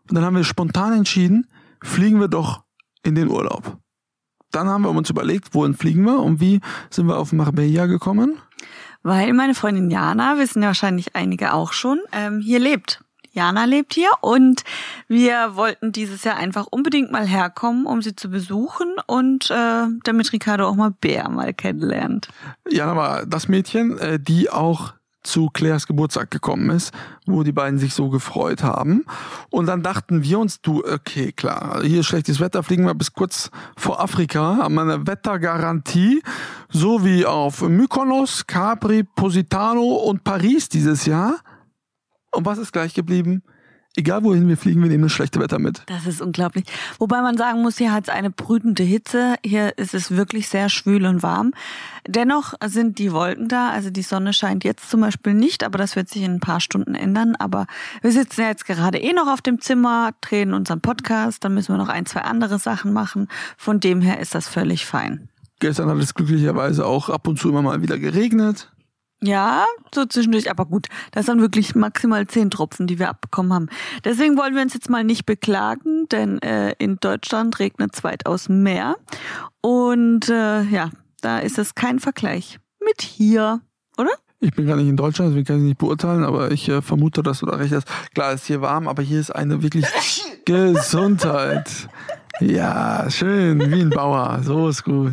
Und 0.09 0.15
dann 0.15 0.25
haben 0.25 0.37
wir 0.37 0.45
spontan 0.45 0.95
entschieden, 0.95 1.49
fliegen 1.83 2.19
wir 2.19 2.29
doch 2.29 2.63
in 3.03 3.15
den 3.15 3.29
Urlaub. 3.29 3.79
Dann 4.51 4.69
haben 4.69 4.83
wir 4.83 4.91
uns 4.91 5.11
überlegt, 5.11 5.55
wohin 5.55 5.75
fliegen 5.75 6.05
wir 6.05 6.21
und 6.21 6.41
wie 6.41 6.61
sind 6.91 7.07
wir 7.07 7.19
auf 7.19 7.33
Marbella 7.33 7.87
gekommen? 7.87 8.39
Weil 9.03 9.33
meine 9.33 9.55
Freundin 9.55 9.91
Jana, 9.91 10.39
wissen 10.39 10.63
ja 10.63 10.69
wahrscheinlich 10.69 11.17
einige 11.17 11.55
auch 11.55 11.73
schon, 11.73 12.01
ähm, 12.13 12.41
hier 12.41 12.59
lebt. 12.59 13.03
Jana 13.33 13.65
lebt 13.65 13.95
hier 13.95 14.11
und 14.21 14.65
wir 15.07 15.55
wollten 15.55 15.93
dieses 15.93 16.25
Jahr 16.25 16.37
einfach 16.37 16.67
unbedingt 16.69 17.13
mal 17.13 17.27
herkommen, 17.27 17.87
um 17.87 18.03
sie 18.03 18.17
zu 18.17 18.29
besuchen 18.29 18.97
und 19.07 19.51
äh, 19.51 19.87
damit 20.03 20.33
Ricardo 20.33 20.67
auch 20.69 20.75
mal 20.75 20.91
Bär 20.91 21.29
mal 21.29 21.55
kennenlernt. 21.55 22.29
Jana 22.69 22.97
war 22.97 23.27
das 23.27 23.49
Mädchen, 23.49 23.99
äh, 23.99 24.19
die 24.19 24.51
auch 24.51 24.95
zu 25.23 25.49
Claires 25.49 25.87
Geburtstag 25.87 26.31
gekommen 26.31 26.71
ist, 26.71 26.93
wo 27.27 27.43
die 27.43 27.53
beiden 27.53 27.79
sich 27.79 27.95
so 27.95 28.09
gefreut 28.09 28.63
haben. 28.63 29.05
Und 29.51 29.67
dann 29.67 29.83
dachten 29.83 30.23
wir 30.23 30.39
uns, 30.39 30.61
du, 30.61 30.85
okay, 30.85 31.33
klar, 31.33 31.83
hier 31.83 32.01
ist 32.01 32.07
schlechtes 32.07 32.41
Wetter, 32.41 32.63
fliegen 32.63 32.87
wir 32.87 32.95
bis 32.95 33.13
kurz 33.13 33.51
vor 33.77 34.01
Afrika, 34.01 34.59
haben 34.59 34.79
eine 34.79 35.07
Wettergarantie, 35.07 36.23
so 36.71 37.05
wie 37.05 37.27
auf 37.27 37.63
Mykonos, 37.63 38.47
Capri, 38.47 39.05
Positano 39.05 39.83
und 39.83 40.25
Paris 40.25 40.69
dieses 40.69 41.07
Jahr. 41.07 41.37
Und 42.33 42.47
was 42.47 42.59
ist 42.59 42.73
gleich 42.73 42.95
geblieben? 42.95 43.43
Egal 43.97 44.23
wohin 44.23 44.47
wir 44.47 44.57
fliegen, 44.57 44.83
wir 44.83 44.89
nehmen 44.89 45.03
das 45.03 45.13
schlechte 45.13 45.41
Wetter 45.41 45.59
mit. 45.59 45.83
Das 45.87 46.07
ist 46.07 46.23
unglaublich. 46.23 46.65
Wobei 46.99 47.23
man 47.23 47.37
sagen 47.37 47.61
muss, 47.61 47.77
hier 47.77 47.93
hat 47.93 48.05
es 48.05 48.09
eine 48.09 48.31
brütende 48.31 48.85
Hitze. 48.85 49.35
Hier 49.45 49.77
ist 49.79 49.95
es 49.95 50.13
wirklich 50.13 50.49
sehr 50.49 50.69
schwül 50.69 51.07
und 51.07 51.25
warm. 51.25 51.53
Dennoch 52.07 52.55
sind 52.65 52.99
die 52.99 53.13
Wolken 53.13 53.49
da. 53.49 53.71
Also 53.71 53.91
die 53.91 54.03
Sonne 54.03 54.33
scheint 54.33 54.63
jetzt 54.63 54.91
zum 54.91 55.01
Beispiel 55.01 55.35
nicht, 55.35 55.65
aber 55.65 55.77
das 55.77 55.97
wird 55.97 56.09
sich 56.09 56.23
in 56.23 56.35
ein 56.35 56.41
paar 56.41 56.61
Stunden 56.61 56.95
ändern. 56.95 57.35
Aber 57.37 57.67
wir 58.01 58.13
sitzen 58.13 58.43
ja 58.43 58.49
jetzt 58.49 58.65
gerade 58.65 58.99
eh 58.99 59.13
noch 59.13 59.27
auf 59.27 59.43
dem 59.43 59.61
Zimmer, 59.61 60.13
drehen 60.21 60.55
unseren 60.55 60.81
Podcast. 60.81 61.45
Dann 61.45 61.55
müssen 61.55 61.75
wir 61.75 61.79
noch 61.79 61.89
ein, 61.89 62.07
zwei 62.07 62.21
andere 62.21 62.61
Sachen 62.61 62.93
machen. 62.93 63.27
Von 63.57 63.81
dem 63.81 64.03
her 64.03 64.21
ist 64.21 64.37
das 64.37 64.47
völlig 64.47 64.87
fein. 64.87 65.29
Gestern 65.59 65.91
hat 65.91 65.99
es 65.99 66.15
glücklicherweise 66.15 66.87
auch 66.87 67.09
ab 67.09 67.27
und 67.27 67.41
zu 67.41 67.49
immer 67.49 67.63
mal 67.63 67.83
wieder 67.83 67.99
geregnet. 67.99 68.71
Ja, 69.23 69.67
so 69.95 70.07
zwischendurch, 70.07 70.51
aber 70.51 70.65
gut, 70.65 70.87
das 71.13 71.27
sind 71.27 71.43
wirklich 71.43 71.75
maximal 71.75 72.27
zehn 72.27 72.51
Tropfen, 72.51 72.87
die 72.87 72.99
wir 72.99 73.11
abbekommen 73.11 73.53
haben. 73.53 73.69
Deswegen 74.05 74.39
wollen 74.39 74.55
wir 74.55 74.63
uns 74.63 74.73
jetzt 74.73 74.89
mal 74.89 75.05
nicht 75.05 75.27
beklagen, 75.27 76.09
denn 76.09 76.41
äh, 76.41 76.75
in 76.79 76.97
Deutschland 76.97 77.59
regnet 77.59 77.95
es 77.95 78.03
weitaus 78.03 78.49
mehr. 78.49 78.97
Und 79.61 80.31
äh, 80.31 80.63
ja, 80.63 80.91
da 81.21 81.39
ist 81.39 81.59
es 81.59 81.75
kein 81.75 82.01
Vergleich 82.01 82.59
mit 82.83 83.03
hier, 83.03 83.61
oder? 83.99 84.13
Ich 84.43 84.53
bin 84.53 84.67
gar 84.67 84.77
nicht 84.77 84.89
in 84.89 84.97
Deutschland, 84.97 85.33
deswegen 85.33 85.47
kann 85.47 85.57
ich 85.59 85.65
nicht 85.65 85.79
beurteilen, 85.79 86.25
aber 86.25 86.51
ich 86.51 86.67
äh, 86.71 86.81
vermute, 86.81 87.23
dass 87.23 87.41
du 87.41 87.47
da 87.47 87.57
recht 87.57 87.75
hast. 87.75 87.87
Klar, 88.15 88.33
es 88.33 88.41
ist 88.41 88.47
hier 88.47 88.63
warm, 88.63 88.89
aber 88.89 89.03
hier 89.03 89.21
ist 89.21 89.31
eine 89.33 89.63
wirklich 89.63 89.85
Gesundheit. 90.47 91.69
Ja, 92.41 93.05
schön, 93.11 93.71
wie 93.71 93.83
ein 93.83 93.91
Bauer, 93.91 94.41
so 94.43 94.71
ist 94.71 94.83
gut. 94.83 95.13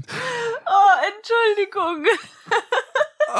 Oh, 0.65 1.07
Entschuldigung. 1.17 2.05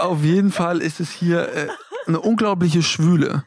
Auf 0.04 0.24
jeden 0.24 0.51
Fall 0.51 0.82
ist 0.82 1.00
es 1.00 1.12
hier 1.12 1.50
äh, 1.54 1.68
eine 2.08 2.20
unglaubliche 2.20 2.84
Schwüle. 2.84 3.44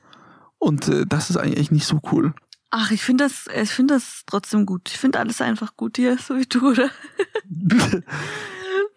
Und 0.59 0.89
äh, 0.89 1.07
das 1.07 1.31
ist 1.31 1.37
eigentlich 1.37 1.59
echt 1.59 1.73
nicht 1.73 1.87
so 1.87 2.01
cool. 2.13 2.35
Ach, 2.71 2.91
ich 2.91 3.03
finde 3.03 3.25
das, 3.25 3.47
ich 3.55 3.71
finde 3.71 3.95
das 3.95 4.23
trotzdem 4.27 4.67
gut. 4.67 4.89
Ich 4.89 4.99
finde 4.99 5.19
alles 5.19 5.41
einfach 5.41 5.77
gut 5.77 5.97
hier, 5.97 6.19
so 6.27 6.37
wie 6.37 6.47
du, 6.47 6.71
oder? 6.71 6.91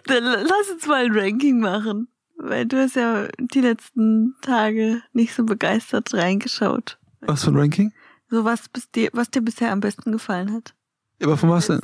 Dann 0.05 0.23
lass 0.23 0.69
uns 0.71 0.85
mal 0.85 1.05
ein 1.05 1.17
Ranking 1.17 1.59
machen. 1.59 2.07
Weil 2.35 2.65
du 2.65 2.81
hast 2.81 2.95
ja 2.95 3.27
die 3.39 3.61
letzten 3.61 4.35
Tage 4.41 5.01
nicht 5.13 5.33
so 5.33 5.45
begeistert 5.45 6.13
reingeschaut. 6.13 6.97
Was 7.21 7.43
für 7.43 7.51
ein 7.51 7.57
Ranking? 7.57 7.93
So 8.29 8.43
was, 8.43 8.65
dir, 8.95 9.09
was 9.13 9.29
dir 9.29 9.41
bisher 9.41 9.71
am 9.71 9.79
besten 9.79 10.11
gefallen 10.11 10.51
hat. 10.51 10.73
Ja, 11.19 11.27
aber 11.27 11.37
von 11.37 11.49
was 11.49 11.67
denn? 11.67 11.79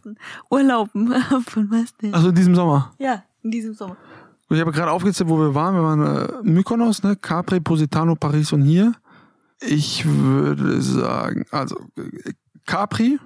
Urlauben. 0.49 1.13
Von 1.45 1.71
was 1.71 1.95
denn? 1.97 2.13
Also 2.13 2.29
in 2.29 2.35
diesem 2.35 2.55
Sommer. 2.55 2.93
Ja, 2.97 3.23
in 3.43 3.51
diesem 3.51 3.73
Sommer. 3.73 3.95
Ich 4.51 4.59
habe 4.59 4.71
gerade 4.71 4.91
aufgezählt, 4.91 5.29
wo 5.29 5.39
wir 5.39 5.53
waren. 5.53 5.75
Wir 5.75 5.83
waren 5.83 6.01
äh, 6.01 6.49
Mykonos, 6.49 7.03
ne? 7.03 7.15
Capri, 7.15 7.59
Positano, 7.59 8.15
Paris 8.15 8.51
und 8.51 8.63
hier. 8.63 8.93
Ich 9.61 10.05
würde 10.05 10.81
sagen, 10.81 11.45
also 11.51 11.77
Capri, 12.65 13.19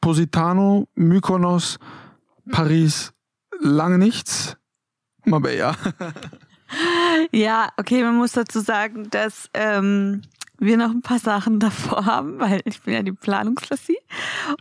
Positano, 0.00 0.88
Mykonos, 0.94 1.78
Paris, 2.50 3.12
lange 3.60 3.98
nichts. 3.98 4.56
Marbella. 5.24 5.76
Ja, 7.30 7.68
okay, 7.76 8.02
man 8.02 8.16
muss 8.16 8.32
dazu 8.32 8.58
sagen, 8.60 9.08
dass 9.10 9.48
ähm, 9.54 10.22
wir 10.58 10.76
noch 10.76 10.90
ein 10.90 11.02
paar 11.02 11.18
Sachen 11.18 11.60
davor 11.60 12.04
haben, 12.04 12.40
weil 12.40 12.62
ich 12.64 12.82
bin 12.82 12.94
ja 12.94 13.02
die 13.02 13.12
Planungslassie. 13.12 13.98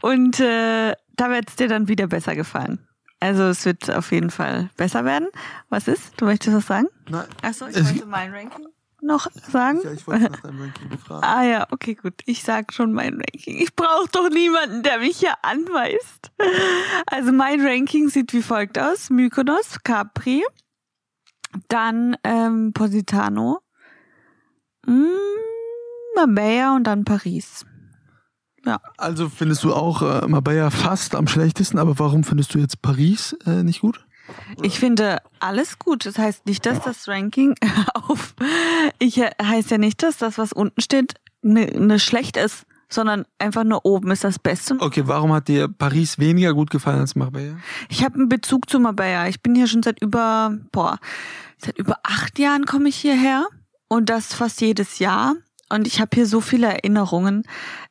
Und 0.01 0.39
äh, 0.39 0.93
da 1.15 1.29
wird 1.29 1.49
es 1.49 1.55
dir 1.55 1.67
dann 1.67 1.87
wieder 1.87 2.07
besser 2.07 2.35
gefallen. 2.35 2.87
Also 3.23 3.43
es 3.43 3.63
wird 3.63 3.89
auf 3.89 4.11
jeden 4.11 4.31
Fall 4.31 4.69
besser 4.75 5.05
werden. 5.05 5.29
Was 5.69 5.87
ist? 5.87 6.11
Du 6.17 6.25
möchtest 6.25 6.57
was 6.57 6.67
sagen? 6.67 6.89
Nein. 7.09 7.23
Achso, 7.41 7.67
ich 7.67 7.77
wollte 7.77 8.05
mein 8.05 8.33
Ranking 8.33 8.67
noch 9.01 9.31
sagen. 9.49 9.79
Ja, 9.81 9.93
ich 9.93 10.05
wollte 10.05 10.29
nach 10.29 10.41
deinem 10.41 10.59
Ranking 10.59 10.89
befragen. 10.89 11.23
Ah 11.23 11.43
ja, 11.43 11.67
okay, 11.71 11.95
gut. 11.95 12.15
Ich 12.25 12.43
sag 12.43 12.73
schon 12.73 12.91
mein 12.91 13.13
Ranking. 13.13 13.61
Ich 13.61 13.73
brauche 13.77 14.09
doch 14.11 14.29
niemanden, 14.29 14.83
der 14.83 14.99
mich 14.99 15.19
hier 15.19 15.35
anweist. 15.41 16.33
Also 17.05 17.31
mein 17.31 17.65
Ranking 17.65 18.09
sieht 18.09 18.33
wie 18.33 18.41
folgt 18.41 18.77
aus. 18.77 19.09
Mykonos, 19.09 19.81
Capri, 19.85 20.43
dann 21.69 22.17
ähm, 22.25 22.73
Positano, 22.73 23.61
mm, 24.85 25.07
Marbella 26.17 26.75
und 26.75 26.83
dann 26.83 27.05
Paris. 27.05 27.65
Also 28.97 29.29
findest 29.29 29.63
du 29.63 29.73
auch 29.73 30.01
äh, 30.01 30.27
Marbella 30.27 30.69
fast 30.69 31.15
am 31.15 31.27
schlechtesten, 31.27 31.77
aber 31.79 31.99
warum 31.99 32.23
findest 32.23 32.53
du 32.53 32.59
jetzt 32.59 32.81
Paris 32.81 33.35
äh, 33.45 33.63
nicht 33.63 33.81
gut? 33.81 34.05
Ich 34.61 34.79
finde 34.79 35.19
alles 35.39 35.79
gut. 35.79 36.05
Das 36.05 36.17
heißt 36.17 36.45
nicht, 36.45 36.65
dass 36.65 36.81
das 36.81 37.07
Ranking 37.07 37.55
auf. 37.93 38.35
Ich 38.99 39.17
äh, 39.17 39.31
heißt 39.41 39.71
ja 39.71 39.77
nicht, 39.77 40.01
dass 40.03 40.17
das, 40.17 40.37
was 40.37 40.53
unten 40.53 40.79
steht, 40.81 41.15
ne, 41.41 41.65
ne 41.65 41.99
schlecht 41.99 42.37
ist, 42.37 42.65
sondern 42.89 43.25
einfach 43.39 43.63
nur 43.63 43.85
oben 43.85 44.11
ist 44.11 44.23
das 44.23 44.39
Beste. 44.39 44.77
Okay, 44.79 45.03
warum 45.05 45.33
hat 45.33 45.47
dir 45.47 45.67
Paris 45.67 46.19
weniger 46.19 46.53
gut 46.53 46.69
gefallen 46.69 46.99
als 46.99 47.15
Marbella? 47.15 47.57
Ich 47.89 48.03
habe 48.03 48.15
einen 48.15 48.29
Bezug 48.29 48.69
zu 48.69 48.79
Marbella. 48.79 49.27
Ich 49.27 49.41
bin 49.41 49.55
hier 49.55 49.67
schon 49.67 49.83
seit 49.83 50.01
über, 50.01 50.57
boah, 50.71 50.99
seit 51.57 51.77
über 51.77 51.99
acht 52.03 52.39
Jahren 52.39 52.65
komme 52.65 52.89
ich 52.89 52.95
hierher 52.95 53.47
und 53.87 54.09
das 54.09 54.33
fast 54.33 54.61
jedes 54.61 54.99
Jahr. 54.99 55.35
Und 55.73 55.87
ich 55.87 55.99
habe 55.99 56.11
hier 56.13 56.27
so 56.27 56.39
viele 56.39 56.67
Erinnerungen 56.67 57.45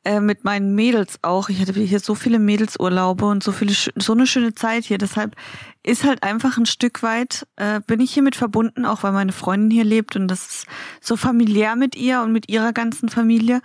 äh, 0.04 0.20
mit 0.20 0.44
meinen 0.44 0.76
Mädels 0.76 1.18
auch. 1.22 1.48
Ich 1.48 1.60
hatte 1.60 1.72
hier 1.72 1.98
so 1.98 2.14
viele 2.14 2.38
Mädelsurlaube 2.38 3.24
und 3.24 3.42
so 3.42 3.50
viele 3.50 3.74
so 3.96 4.12
eine 4.12 4.28
schöne 4.28 4.54
Zeit 4.54 4.84
hier. 4.84 4.98
Deshalb 4.98 5.34
ist 5.82 6.04
halt 6.04 6.22
einfach 6.22 6.58
ein 6.58 6.66
Stück 6.66 7.02
weit 7.02 7.44
äh, 7.56 7.80
bin 7.84 7.98
ich 7.98 8.14
hiermit 8.14 8.36
verbunden, 8.36 8.86
auch 8.86 9.02
weil 9.02 9.10
meine 9.10 9.32
Freundin 9.32 9.72
hier 9.72 9.82
lebt 9.82 10.14
und 10.14 10.28
das 10.28 10.46
ist 10.46 10.66
so 11.00 11.16
familiär 11.16 11.74
mit 11.74 11.96
ihr 11.96 12.22
und 12.22 12.32
mit 12.32 12.48
ihrer 12.48 12.72
ganzen 12.72 13.08
Familie. 13.08 13.60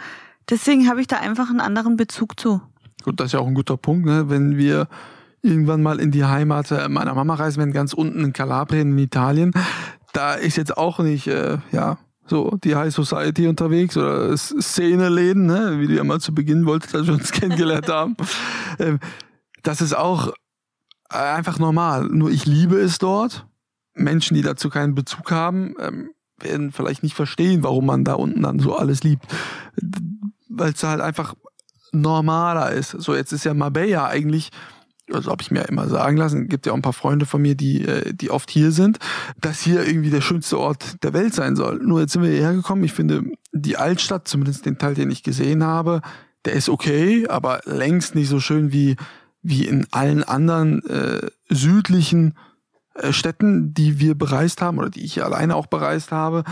Deswegen 0.50 0.90
habe 0.90 1.00
ich 1.00 1.06
da 1.06 1.18
einfach 1.18 1.52
einen 1.52 1.62
anderen 1.62 1.96
Bezug 1.96 2.40
zu. 2.40 2.60
Gut, 3.04 3.20
das 3.20 3.28
ist 3.28 3.34
ja 3.34 3.40
auch 3.40 3.48
ein 3.48 3.54
guter 3.54 3.78
Punkt, 3.78 4.08
ne? 4.08 4.32
wenn 4.32 4.58
wir 4.58 4.88
irgendwann 5.44 5.84
mal 5.84 6.00
in 6.00 6.10
die 6.10 6.26
Heimat 6.26 6.72
äh, 6.72 6.90
meiner 6.90 7.14
Mama 7.14 7.36
reisen 7.36 7.60
werden, 7.60 7.72
ganz 7.72 7.94
unten 7.94 8.24
in 8.24 8.34
Kalabrien 8.34 8.94
in 8.94 8.98
Italien. 8.98 9.52
Da 10.12 10.34
ist 10.34 10.58
jetzt 10.58 10.76
auch 10.76 10.98
nicht, 10.98 11.28
äh, 11.28 11.60
ja, 11.72 12.00
so 12.28 12.58
die 12.64 12.76
High 12.76 12.94
Society 12.94 13.48
unterwegs 13.48 13.98
oder 13.98 14.36
Szeneläden, 14.38 15.46
ne? 15.46 15.80
wie 15.80 15.88
du 15.88 15.96
ja 15.96 16.04
mal 16.04 16.20
zu 16.20 16.34
Beginn 16.34 16.66
wolltest, 16.66 16.96
als 16.96 17.08
wir 17.08 17.14
uns 17.14 17.32
kennengelernt 17.32 17.88
haben. 17.90 18.16
Ähm, 18.80 19.00
das 19.64 19.82
ist 19.82 19.96
auch 19.96 20.34
äh, 21.10 21.18
einfach 21.18 21.60
normal. 21.60 22.06
Nur 22.06 22.30
ich 22.30 22.46
liebe 22.46 22.78
es 22.78 22.98
dort. 23.00 23.46
Menschen, 23.94 24.36
die 24.36 24.44
dazu 24.44 24.70
keinen 24.70 24.94
Bezug 24.94 25.32
haben, 25.32 25.74
ähm, 25.80 26.12
werden 26.40 26.72
vielleicht 26.72 27.02
nicht 27.02 27.16
verstehen, 27.16 27.64
warum 27.64 27.86
man 27.88 28.04
da 28.04 28.14
unten 28.14 28.44
dann 28.44 28.60
so 28.60 28.76
alles 28.76 29.04
liebt. 29.04 29.26
Weil 30.50 30.74
es 30.74 30.84
halt 30.84 31.02
einfach 31.02 31.34
normaler 31.92 32.72
ist. 32.72 32.92
So, 32.92 33.16
jetzt 33.16 33.32
ist 33.32 33.46
ja 33.46 33.54
Marbella 33.54 34.08
eigentlich, 34.08 34.52
also 35.12 35.32
habe 35.32 35.42
ich 35.42 35.52
mir 35.52 35.64
immer 35.64 35.88
sagen 35.88 36.18
lassen, 36.18 36.48
gibt 36.48 36.66
ja 36.66 36.72
auch 36.72 36.76
ein 36.76 36.82
paar 36.82 36.94
Freunde 36.94 37.26
von 37.26 37.42
mir, 37.42 37.56
die, 37.56 37.86
äh, 37.86 38.14
die 38.14 38.30
oft 38.30 38.50
hier 38.50 38.72
sind, 38.72 39.00
dass 39.40 39.62
hier 39.62 39.86
irgendwie 39.86 40.10
der 40.10 40.22
schönste 40.22 40.60
Ort 40.60 41.04
der 41.04 41.14
Welt 41.14 41.34
sein 41.34 41.56
soll. 41.56 41.80
Nur 41.80 42.02
jetzt 42.02 42.14
sind 42.14 42.24
wir 42.24 42.30
hierher 42.30 42.54
gekommen. 42.54 42.84
Ich 42.84 42.94
finde, 42.94 43.24
die 43.52 43.78
Altstadt, 43.78 44.28
zumindest 44.28 44.66
den 44.66 44.78
Teil, 44.78 44.94
den 44.94 45.12
ich 45.12 45.24
gesehen 45.24 45.64
habe, 45.64 46.02
der 46.46 46.54
ist 46.54 46.70
okay, 46.70 47.28
aber 47.28 47.62
längst 47.66 48.16
nicht 48.16 48.30
so 48.30 48.40
schön 48.40 48.72
wie, 48.72 48.96
wie 49.42 49.66
in 49.66 49.88
allen 49.92 50.24
anderen 50.24 50.86
äh, 50.86 51.28
südlichen 51.50 52.36
äh, 52.94 53.12
Städten, 53.12 53.74
die 53.74 54.00
wir 54.00 54.16
bereist 54.16 54.62
haben 54.62 54.78
oder 54.78 54.90
die 54.90 55.04
ich 55.04 55.24
alleine 55.24 55.56
auch 55.56 55.68
bereist 55.68 56.12
habe 56.12 56.44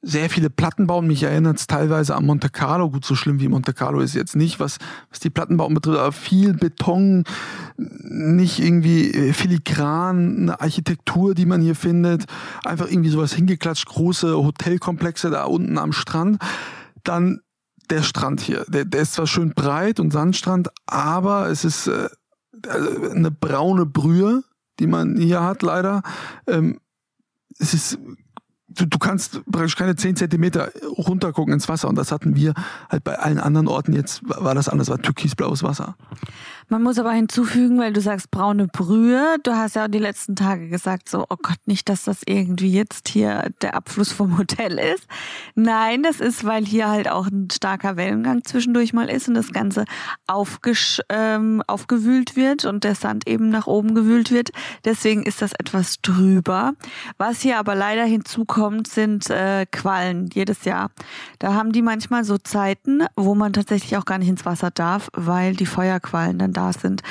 sehr 0.00 0.30
viele 0.30 0.48
Plattenbau. 0.48 1.02
Mich 1.02 1.22
erinnert 1.24 1.58
es 1.58 1.66
teilweise 1.66 2.14
an 2.14 2.24
Monte 2.24 2.48
Carlo. 2.48 2.90
Gut, 2.90 3.04
so 3.04 3.14
schlimm 3.14 3.40
wie 3.40 3.48
Monte 3.48 3.72
Carlo 3.72 4.00
ist 4.00 4.14
jetzt 4.14 4.36
nicht, 4.36 4.60
was, 4.60 4.78
was 5.10 5.20
die 5.20 5.30
Plattenbau 5.30 5.68
betrifft, 5.68 5.98
aber 5.98 6.12
viel 6.12 6.54
Beton, 6.54 7.24
nicht 7.76 8.60
irgendwie 8.60 9.10
äh, 9.10 9.32
filigran, 9.32 10.36
eine 10.36 10.60
Architektur, 10.60 11.34
die 11.34 11.46
man 11.46 11.60
hier 11.60 11.74
findet. 11.74 12.26
Einfach 12.64 12.88
irgendwie 12.88 13.10
sowas 13.10 13.32
hingeklatscht, 13.32 13.86
große 13.86 14.36
Hotelkomplexe 14.36 15.30
da 15.30 15.44
unten 15.44 15.78
am 15.78 15.92
Strand. 15.92 16.38
Dann 17.02 17.40
der 17.90 18.02
Strand 18.02 18.40
hier. 18.40 18.64
Der, 18.68 18.84
der 18.84 19.02
ist 19.02 19.14
zwar 19.14 19.26
schön 19.26 19.52
breit 19.54 19.98
und 19.98 20.12
Sandstrand, 20.12 20.68
aber 20.86 21.48
es 21.48 21.64
ist 21.64 21.86
äh, 21.86 22.08
also 22.68 23.10
eine 23.10 23.30
braune 23.30 23.86
Brühe, 23.86 24.44
die 24.78 24.86
man 24.86 25.16
hier 25.16 25.42
hat, 25.42 25.62
leider. 25.62 26.02
Ähm, 26.46 26.78
es 27.58 27.74
ist 27.74 27.98
du, 28.78 28.86
du 28.86 28.98
kannst 28.98 29.42
praktisch 29.50 29.76
keine 29.76 29.96
10 29.96 30.16
Zentimeter 30.16 30.70
runtergucken 30.96 31.52
ins 31.52 31.68
Wasser. 31.68 31.88
Und 31.88 31.96
das 31.96 32.12
hatten 32.12 32.36
wir 32.36 32.54
halt 32.88 33.04
bei 33.04 33.18
allen 33.18 33.38
anderen 33.38 33.68
Orten. 33.68 33.92
Jetzt 33.92 34.22
war 34.24 34.54
das 34.54 34.68
anders, 34.68 34.88
war 34.88 34.98
türkisblaues 34.98 35.62
Wasser. 35.62 35.96
Man 36.70 36.82
muss 36.82 36.98
aber 36.98 37.12
hinzufügen, 37.12 37.78
weil 37.78 37.94
du 37.94 38.02
sagst 38.02 38.30
braune 38.30 38.66
Brühe. 38.66 39.38
Du 39.42 39.52
hast 39.56 39.76
ja 39.76 39.84
auch 39.84 39.88
die 39.88 39.98
letzten 39.98 40.36
Tage 40.36 40.68
gesagt, 40.68 41.08
so, 41.08 41.24
oh 41.30 41.36
Gott, 41.42 41.56
nicht, 41.64 41.88
dass 41.88 42.04
das 42.04 42.20
irgendwie 42.26 42.70
jetzt 42.70 43.08
hier 43.08 43.50
der 43.62 43.74
Abfluss 43.74 44.12
vom 44.12 44.36
Hotel 44.36 44.78
ist. 44.78 45.06
Nein, 45.54 46.02
das 46.02 46.20
ist, 46.20 46.44
weil 46.44 46.66
hier 46.66 46.90
halt 46.90 47.08
auch 47.08 47.26
ein 47.26 47.48
starker 47.50 47.96
Wellengang 47.96 48.44
zwischendurch 48.44 48.92
mal 48.92 49.08
ist 49.08 49.28
und 49.28 49.34
das 49.34 49.50
Ganze 49.52 49.86
aufgesch 50.26 51.00
ähm, 51.08 51.62
aufgewühlt 51.66 52.36
wird 52.36 52.66
und 52.66 52.84
der 52.84 52.94
Sand 52.94 53.26
eben 53.26 53.48
nach 53.48 53.66
oben 53.66 53.94
gewühlt 53.94 54.30
wird. 54.30 54.50
Deswegen 54.84 55.22
ist 55.22 55.40
das 55.40 55.52
etwas 55.54 56.02
drüber. 56.02 56.74
Was 57.16 57.40
hier 57.40 57.58
aber 57.58 57.76
leider 57.76 58.04
hinzukommt, 58.04 58.88
sind 58.88 59.30
äh, 59.30 59.64
Quallen 59.72 60.28
jedes 60.34 60.64
Jahr. 60.64 60.90
Da 61.38 61.54
haben 61.54 61.72
die 61.72 61.82
manchmal 61.82 62.24
so 62.24 62.36
Zeiten, 62.36 63.06
wo 63.16 63.34
man 63.34 63.54
tatsächlich 63.54 63.96
auch 63.96 64.04
gar 64.04 64.18
nicht 64.18 64.28
ins 64.28 64.44
Wasser 64.44 64.70
darf, 64.70 65.08
weil 65.14 65.56
die 65.56 65.64
Feuerquallen 65.64 66.38
dann 66.38 66.57
da 66.58 66.72
sind. 66.72 67.02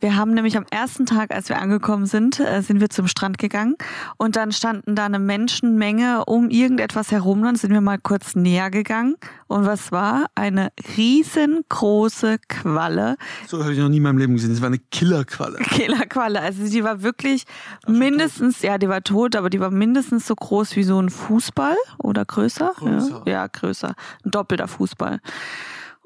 Wir 0.00 0.16
haben 0.16 0.34
nämlich 0.34 0.56
am 0.56 0.66
ersten 0.70 1.06
Tag, 1.06 1.32
als 1.32 1.48
wir 1.48 1.60
angekommen 1.60 2.06
sind, 2.06 2.40
äh, 2.40 2.60
sind 2.60 2.80
wir 2.80 2.90
zum 2.90 3.06
Strand 3.06 3.38
gegangen 3.38 3.76
und 4.16 4.34
dann 4.34 4.50
standen 4.50 4.96
da 4.96 5.04
eine 5.04 5.20
Menschenmenge 5.20 6.24
um 6.26 6.50
irgendetwas 6.50 7.12
herum. 7.12 7.42
Dann 7.42 7.54
sind 7.54 7.72
wir 7.72 7.80
mal 7.80 7.98
kurz 7.98 8.34
näher 8.34 8.70
gegangen 8.70 9.14
und 9.46 9.64
was 9.64 9.92
war? 9.92 10.26
Eine 10.34 10.72
riesengroße 10.96 12.38
Qualle. 12.48 13.16
So 13.46 13.62
habe 13.62 13.72
ich 13.72 13.78
noch 13.78 13.88
nie 13.88 13.98
in 13.98 14.02
meinem 14.02 14.18
Leben 14.18 14.34
gesehen. 14.34 14.50
Das 14.50 14.60
war 14.60 14.68
eine 14.68 14.80
Killerqualle. 14.90 15.58
Killerqualle. 15.62 16.40
Also 16.40 16.68
die 16.68 16.82
war 16.82 17.02
wirklich 17.02 17.44
mindestens, 17.86 18.62
ja, 18.62 18.76
die 18.76 18.88
war 18.88 19.04
tot, 19.04 19.36
aber 19.36 19.50
die 19.50 19.60
war 19.60 19.70
mindestens 19.70 20.26
so 20.26 20.34
groß 20.34 20.74
wie 20.74 20.82
so 20.82 21.00
ein 21.00 21.10
Fußball 21.10 21.76
oder 21.98 22.24
größer. 22.24 22.72
Größer. 22.76 23.22
Ja, 23.24 23.32
ja 23.32 23.46
größer. 23.46 23.94
Ein 24.24 24.30
doppelter 24.32 24.66
Fußball. 24.66 25.20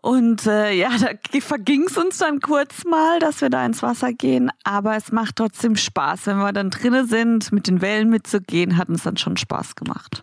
Und 0.03 0.47
äh, 0.47 0.73
ja, 0.73 0.89
da 0.99 1.41
verging 1.41 1.85
es 1.87 1.99
uns 1.99 2.19
dann 2.19 2.41
kurz 2.41 2.85
mal, 2.85 3.19
dass 3.19 3.43
wir 3.43 3.51
da 3.51 3.67
ins 3.67 3.83
Wasser 3.83 4.13
gehen. 4.13 4.51
Aber 4.65 4.97
es 4.97 5.13
macht 5.13 5.37
trotzdem 5.37 5.77
Spaß. 5.77 6.27
Wenn 6.27 6.39
wir 6.39 6.53
dann 6.53 6.71
drinnen 6.71 7.07
sind, 7.07 7.53
mit 7.53 7.67
den 7.67 7.83
Wellen 7.83 8.09
mitzugehen, 8.09 8.79
hat 8.79 8.89
uns 8.89 9.03
dann 9.03 9.19
schon 9.19 9.37
Spaß 9.37 9.77
gemacht. 9.77 10.23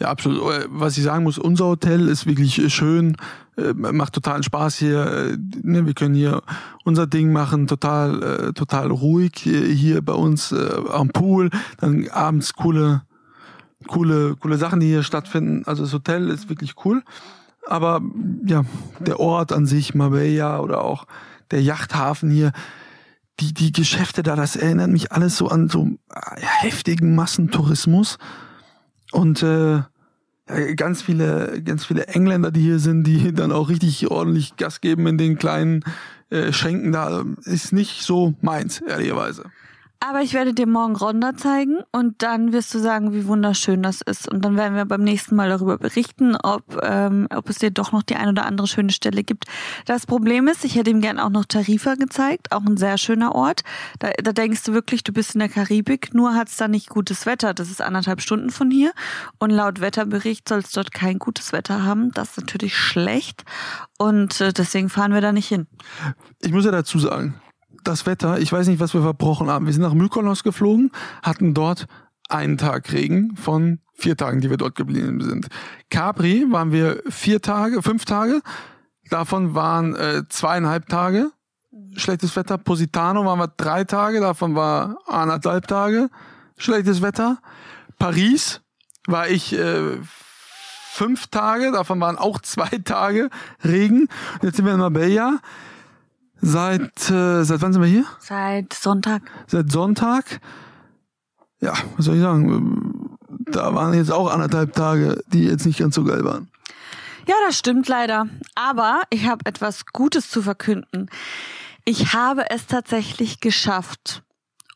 Ja, 0.00 0.08
absolut. 0.08 0.52
Äh, 0.52 0.66
Was 0.70 0.96
ich 0.96 1.04
sagen 1.04 1.24
muss, 1.24 1.38
unser 1.38 1.66
Hotel 1.66 2.08
ist 2.08 2.26
wirklich 2.26 2.58
äh, 2.58 2.70
schön, 2.70 3.16
äh, 3.58 3.74
macht 3.74 4.14
totalen 4.14 4.42
Spaß 4.42 4.76
hier. 4.76 5.36
Ne, 5.62 5.84
Wir 5.84 5.92
können 5.92 6.14
hier 6.14 6.42
unser 6.84 7.06
Ding 7.06 7.30
machen, 7.30 7.66
total, 7.66 8.52
total 8.54 8.90
ruhig 8.90 9.32
hier 9.34 10.02
bei 10.02 10.14
uns 10.14 10.52
am 10.52 11.10
Pool. 11.10 11.50
Dann 11.78 12.08
abends 12.08 12.54
coole, 12.54 13.02
coole, 13.86 14.34
coole 14.36 14.56
Sachen, 14.56 14.80
die 14.80 14.86
hier 14.86 15.02
stattfinden. 15.02 15.64
Also 15.66 15.82
das 15.82 15.92
Hotel 15.92 16.28
ist 16.30 16.48
wirklich 16.48 16.74
cool. 16.84 17.02
Aber 17.66 18.02
ja, 18.44 18.64
der 18.98 19.20
Ort 19.20 19.52
an 19.52 19.66
sich, 19.66 19.94
Marbella 19.94 20.60
oder 20.60 20.82
auch 20.82 21.06
der 21.50 21.62
Yachthafen 21.62 22.30
hier, 22.30 22.52
die, 23.40 23.54
die 23.54 23.72
Geschäfte 23.72 24.22
da, 24.22 24.36
das 24.36 24.56
erinnert 24.56 24.90
mich 24.90 25.12
alles 25.12 25.36
so 25.36 25.48
an 25.48 25.68
so 25.68 25.86
äh, 26.10 26.40
heftigen 26.40 27.14
Massentourismus. 27.14 28.18
Und 29.10 29.42
äh, 29.42 29.82
ganz 30.76 31.02
viele, 31.02 31.62
ganz 31.62 31.84
viele 31.84 32.06
Engländer, 32.08 32.50
die 32.50 32.62
hier 32.62 32.78
sind, 32.78 33.04
die 33.04 33.32
dann 33.32 33.52
auch 33.52 33.68
richtig 33.68 34.10
ordentlich 34.10 34.56
Gas 34.56 34.80
geben 34.80 35.06
in 35.06 35.18
den 35.18 35.38
kleinen 35.38 35.84
äh, 36.30 36.52
Schenken 36.52 36.92
da, 36.92 37.24
ist 37.44 37.72
nicht 37.72 38.02
so 38.02 38.34
meins, 38.40 38.80
ehrlicherweise. 38.80 39.44
Aber 40.04 40.20
ich 40.20 40.34
werde 40.34 40.52
dir 40.52 40.66
morgen 40.66 40.96
Ronda 40.96 41.36
zeigen 41.36 41.76
und 41.92 42.22
dann 42.22 42.52
wirst 42.52 42.74
du 42.74 42.80
sagen, 42.80 43.12
wie 43.12 43.28
wunderschön 43.28 43.84
das 43.84 44.00
ist. 44.00 44.28
Und 44.28 44.44
dann 44.44 44.56
werden 44.56 44.74
wir 44.74 44.84
beim 44.84 45.04
nächsten 45.04 45.36
Mal 45.36 45.48
darüber 45.48 45.78
berichten, 45.78 46.34
ob, 46.34 46.64
ähm, 46.82 47.28
ob 47.32 47.48
es 47.48 47.58
dir 47.58 47.70
doch 47.70 47.92
noch 47.92 48.02
die 48.02 48.16
ein 48.16 48.28
oder 48.28 48.44
andere 48.44 48.66
schöne 48.66 48.90
Stelle 48.90 49.22
gibt. 49.22 49.44
Das 49.86 50.04
Problem 50.06 50.48
ist, 50.48 50.64
ich 50.64 50.74
hätte 50.74 50.90
ihm 50.90 51.02
gern 51.02 51.20
auch 51.20 51.30
noch 51.30 51.44
Tarifa 51.44 51.94
gezeigt, 51.94 52.50
auch 52.50 52.62
ein 52.62 52.76
sehr 52.76 52.98
schöner 52.98 53.36
Ort. 53.36 53.62
Da, 54.00 54.10
da 54.20 54.32
denkst 54.32 54.64
du 54.64 54.72
wirklich, 54.72 55.04
du 55.04 55.12
bist 55.12 55.34
in 55.34 55.38
der 55.38 55.48
Karibik, 55.48 56.12
nur 56.14 56.34
hat 56.34 56.48
es 56.48 56.56
da 56.56 56.66
nicht 56.66 56.88
gutes 56.88 57.24
Wetter. 57.24 57.54
Das 57.54 57.70
ist 57.70 57.80
anderthalb 57.80 58.22
Stunden 58.22 58.50
von 58.50 58.72
hier. 58.72 58.92
Und 59.38 59.50
laut 59.50 59.80
Wetterbericht 59.80 60.48
soll 60.48 60.58
es 60.58 60.72
dort 60.72 60.92
kein 60.92 61.20
gutes 61.20 61.52
Wetter 61.52 61.84
haben. 61.84 62.10
Das 62.10 62.30
ist 62.30 62.38
natürlich 62.38 62.76
schlecht. 62.76 63.44
Und 63.98 64.40
äh, 64.40 64.52
deswegen 64.52 64.88
fahren 64.88 65.14
wir 65.14 65.20
da 65.20 65.30
nicht 65.30 65.46
hin. 65.46 65.68
Ich 66.40 66.50
muss 66.50 66.64
ja 66.64 66.72
dazu 66.72 66.98
sagen, 66.98 67.40
das 67.84 68.06
Wetter, 68.06 68.38
ich 68.38 68.52
weiß 68.52 68.68
nicht, 68.68 68.80
was 68.80 68.94
wir 68.94 69.02
verbrochen 69.02 69.48
haben. 69.48 69.66
Wir 69.66 69.72
sind 69.72 69.82
nach 69.82 69.94
Mykonos 69.94 70.42
geflogen, 70.42 70.90
hatten 71.22 71.54
dort 71.54 71.86
einen 72.28 72.58
Tag 72.58 72.92
Regen 72.92 73.36
von 73.36 73.80
vier 73.94 74.16
Tagen, 74.16 74.40
die 74.40 74.50
wir 74.50 74.56
dort 74.56 74.74
geblieben 74.74 75.20
sind. 75.20 75.48
Capri 75.90 76.46
waren 76.50 76.72
wir 76.72 77.02
vier 77.08 77.40
Tage, 77.40 77.82
fünf 77.82 78.04
Tage. 78.04 78.40
Davon 79.10 79.54
waren 79.54 79.94
äh, 79.94 80.22
zweieinhalb 80.28 80.88
Tage 80.88 81.30
schlechtes 81.96 82.34
Wetter. 82.36 82.58
Positano 82.58 83.24
waren 83.24 83.38
wir 83.38 83.48
drei 83.48 83.84
Tage, 83.84 84.20
davon 84.20 84.54
war 84.54 84.98
anderthalb 85.06 85.66
Tage 85.66 86.08
schlechtes 86.56 87.02
Wetter. 87.02 87.38
Paris 87.98 88.60
war 89.06 89.28
ich 89.28 89.52
äh, 89.52 89.98
fünf 90.92 91.26
Tage, 91.28 91.72
davon 91.72 92.00
waren 92.00 92.18
auch 92.18 92.40
zwei 92.40 92.68
Tage 92.84 93.30
Regen. 93.64 94.08
Jetzt 94.42 94.56
sind 94.56 94.66
wir 94.66 94.74
in 94.74 94.80
Marbella. 94.80 95.40
Seit, 96.44 97.08
äh, 97.08 97.44
seit 97.44 97.62
wann 97.62 97.72
sind 97.72 97.82
wir 97.82 97.88
hier? 97.88 98.04
Seit 98.18 98.72
Sonntag. 98.72 99.22
Seit 99.46 99.70
Sonntag. 99.70 100.40
Ja, 101.60 101.72
was 101.96 102.06
soll 102.06 102.16
ich 102.16 102.20
sagen? 102.20 103.16
Da 103.28 103.72
waren 103.76 103.94
jetzt 103.94 104.10
auch 104.10 104.28
anderthalb 104.28 104.74
Tage, 104.74 105.22
die 105.28 105.44
jetzt 105.44 105.64
nicht 105.64 105.78
ganz 105.78 105.94
so 105.94 106.02
geil 106.02 106.24
waren. 106.24 106.50
Ja, 107.28 107.36
das 107.46 107.56
stimmt 107.56 107.86
leider. 107.86 108.26
Aber 108.56 109.02
ich 109.10 109.28
habe 109.28 109.46
etwas 109.46 109.86
Gutes 109.86 110.30
zu 110.30 110.42
verkünden. 110.42 111.08
Ich 111.84 112.12
habe 112.12 112.50
es 112.50 112.66
tatsächlich 112.66 113.38
geschafft, 113.38 114.24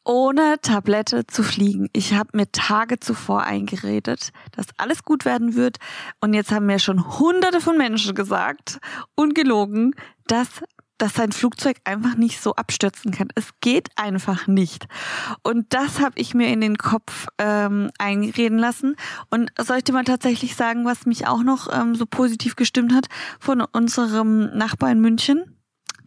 ohne 0.05 0.61
Tablette 0.63 1.27
zu 1.27 1.43
fliegen. 1.43 1.89
Ich 1.93 2.15
habe 2.15 2.31
mir 2.35 2.51
Tage 2.53 3.01
zuvor 3.01 3.43
eingeredet, 3.43 4.31
dass 4.53 4.67
alles 4.77 5.03
gut 5.03 5.25
werden 5.25 5.57
wird. 5.57 5.79
Und 6.21 6.33
jetzt 6.33 6.53
haben 6.53 6.67
mir 6.67 6.79
schon 6.79 7.19
hunderte 7.19 7.61
von 7.61 7.77
Menschen 7.77 8.15
gesagt, 8.15 8.79
ungelogen, 9.17 9.95
dass 10.29 10.63
dass 10.99 11.15
sein 11.15 11.33
Flugzeug 11.33 11.79
einfach 11.85 12.17
nicht 12.17 12.41
so 12.41 12.55
abstürzen 12.55 13.13
kann. 13.13 13.29
Es 13.35 13.51
geht 13.61 13.89
einfach 13.97 14.47
nicht. 14.47 14.87
Und 15.43 15.73
das 15.73 16.01
habe 16.01 16.19
ich 16.19 16.35
mir 16.35 16.49
in 16.49 16.61
den 16.61 16.79
Kopf 16.79 17.27
ähm, 17.39 17.91
einreden 17.99 18.59
lassen. 18.59 18.97
Und 19.31 19.51
soll 19.59 19.79
ich 19.79 19.85
dir 19.85 19.93
mal 19.93 20.05
tatsächlich 20.05 20.57
sagen, 20.57 20.85
was 20.85 21.07
mich 21.07 21.27
auch 21.27 21.43
noch 21.43 21.69
ähm, 21.73 21.95
so 21.95 22.07
positiv 22.07 22.57
gestimmt 22.57 22.95
hat 22.95 23.07
von 23.41 23.61
unserem 23.61 24.57
Nachbar 24.57 24.91
in 24.91 25.01
München? 25.01 25.56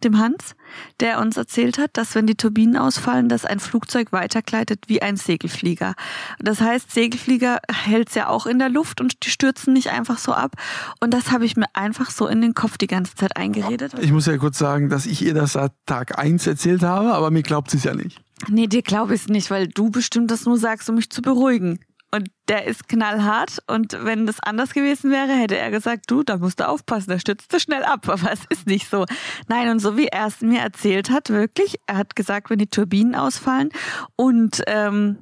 Dem 0.04 0.18
Hans, 0.18 0.54
der 1.00 1.20
uns 1.20 1.36
erzählt 1.36 1.78
hat, 1.78 1.96
dass 1.96 2.14
wenn 2.14 2.26
die 2.26 2.34
Turbinen 2.34 2.76
ausfallen, 2.76 3.28
dass 3.28 3.44
ein 3.44 3.60
Flugzeug 3.60 4.12
weitergleitet 4.12 4.84
wie 4.86 5.02
ein 5.02 5.16
Segelflieger. 5.16 5.94
Das 6.38 6.60
heißt, 6.60 6.90
Segelflieger 6.90 7.60
hält's 7.70 8.14
ja 8.14 8.28
auch 8.28 8.46
in 8.46 8.58
der 8.58 8.68
Luft 8.68 9.00
und 9.00 9.24
die 9.24 9.30
stürzen 9.30 9.72
nicht 9.72 9.90
einfach 9.90 10.18
so 10.18 10.32
ab. 10.32 10.56
Und 11.00 11.12
das 11.12 11.30
habe 11.30 11.44
ich 11.44 11.56
mir 11.56 11.66
einfach 11.74 12.10
so 12.10 12.26
in 12.26 12.40
den 12.40 12.54
Kopf 12.54 12.78
die 12.78 12.86
ganze 12.86 13.14
Zeit 13.14 13.36
eingeredet. 13.36 13.94
Ich 14.00 14.12
muss 14.12 14.26
ja 14.26 14.36
kurz 14.36 14.58
sagen, 14.58 14.88
dass 14.88 15.06
ich 15.06 15.22
ihr 15.22 15.34
das 15.34 15.52
seit 15.52 15.72
Tag 15.86 16.18
eins 16.18 16.46
erzählt 16.46 16.82
habe, 16.82 17.12
aber 17.12 17.30
mir 17.30 17.42
glaubt 17.42 17.70
sie 17.70 17.76
es 17.76 17.84
ja 17.84 17.94
nicht. 17.94 18.20
Nee, 18.48 18.66
dir 18.66 18.82
glaube 18.82 19.14
ich 19.14 19.22
es 19.22 19.28
nicht, 19.28 19.50
weil 19.50 19.68
du 19.68 19.90
bestimmt 19.90 20.30
das 20.30 20.46
nur 20.46 20.58
sagst, 20.58 20.88
um 20.88 20.96
mich 20.96 21.10
zu 21.10 21.20
beruhigen. 21.20 21.78
Und 22.12 22.28
der 22.48 22.66
ist 22.66 22.88
knallhart. 22.88 23.58
Und 23.68 23.96
wenn 24.02 24.26
das 24.26 24.40
anders 24.40 24.74
gewesen 24.74 25.10
wäre, 25.10 25.32
hätte 25.32 25.56
er 25.56 25.70
gesagt, 25.70 26.10
du, 26.10 26.22
da 26.22 26.38
musst 26.38 26.60
du 26.60 26.68
aufpassen, 26.68 27.10
da 27.10 27.18
stürzt 27.18 27.52
du 27.52 27.60
schnell 27.60 27.84
ab. 27.84 28.08
Aber 28.08 28.32
es 28.32 28.40
ist 28.48 28.66
nicht 28.66 28.90
so. 28.90 29.04
Nein, 29.48 29.68
und 29.68 29.78
so 29.78 29.96
wie 29.96 30.06
er 30.06 30.26
es 30.26 30.40
mir 30.40 30.60
erzählt 30.60 31.10
hat, 31.10 31.30
wirklich, 31.30 31.76
er 31.86 31.96
hat 31.96 32.16
gesagt, 32.16 32.50
wenn 32.50 32.58
die 32.58 32.66
Turbinen 32.66 33.14
ausfallen 33.14 33.70
und 34.16 34.62
ähm, 34.66 35.18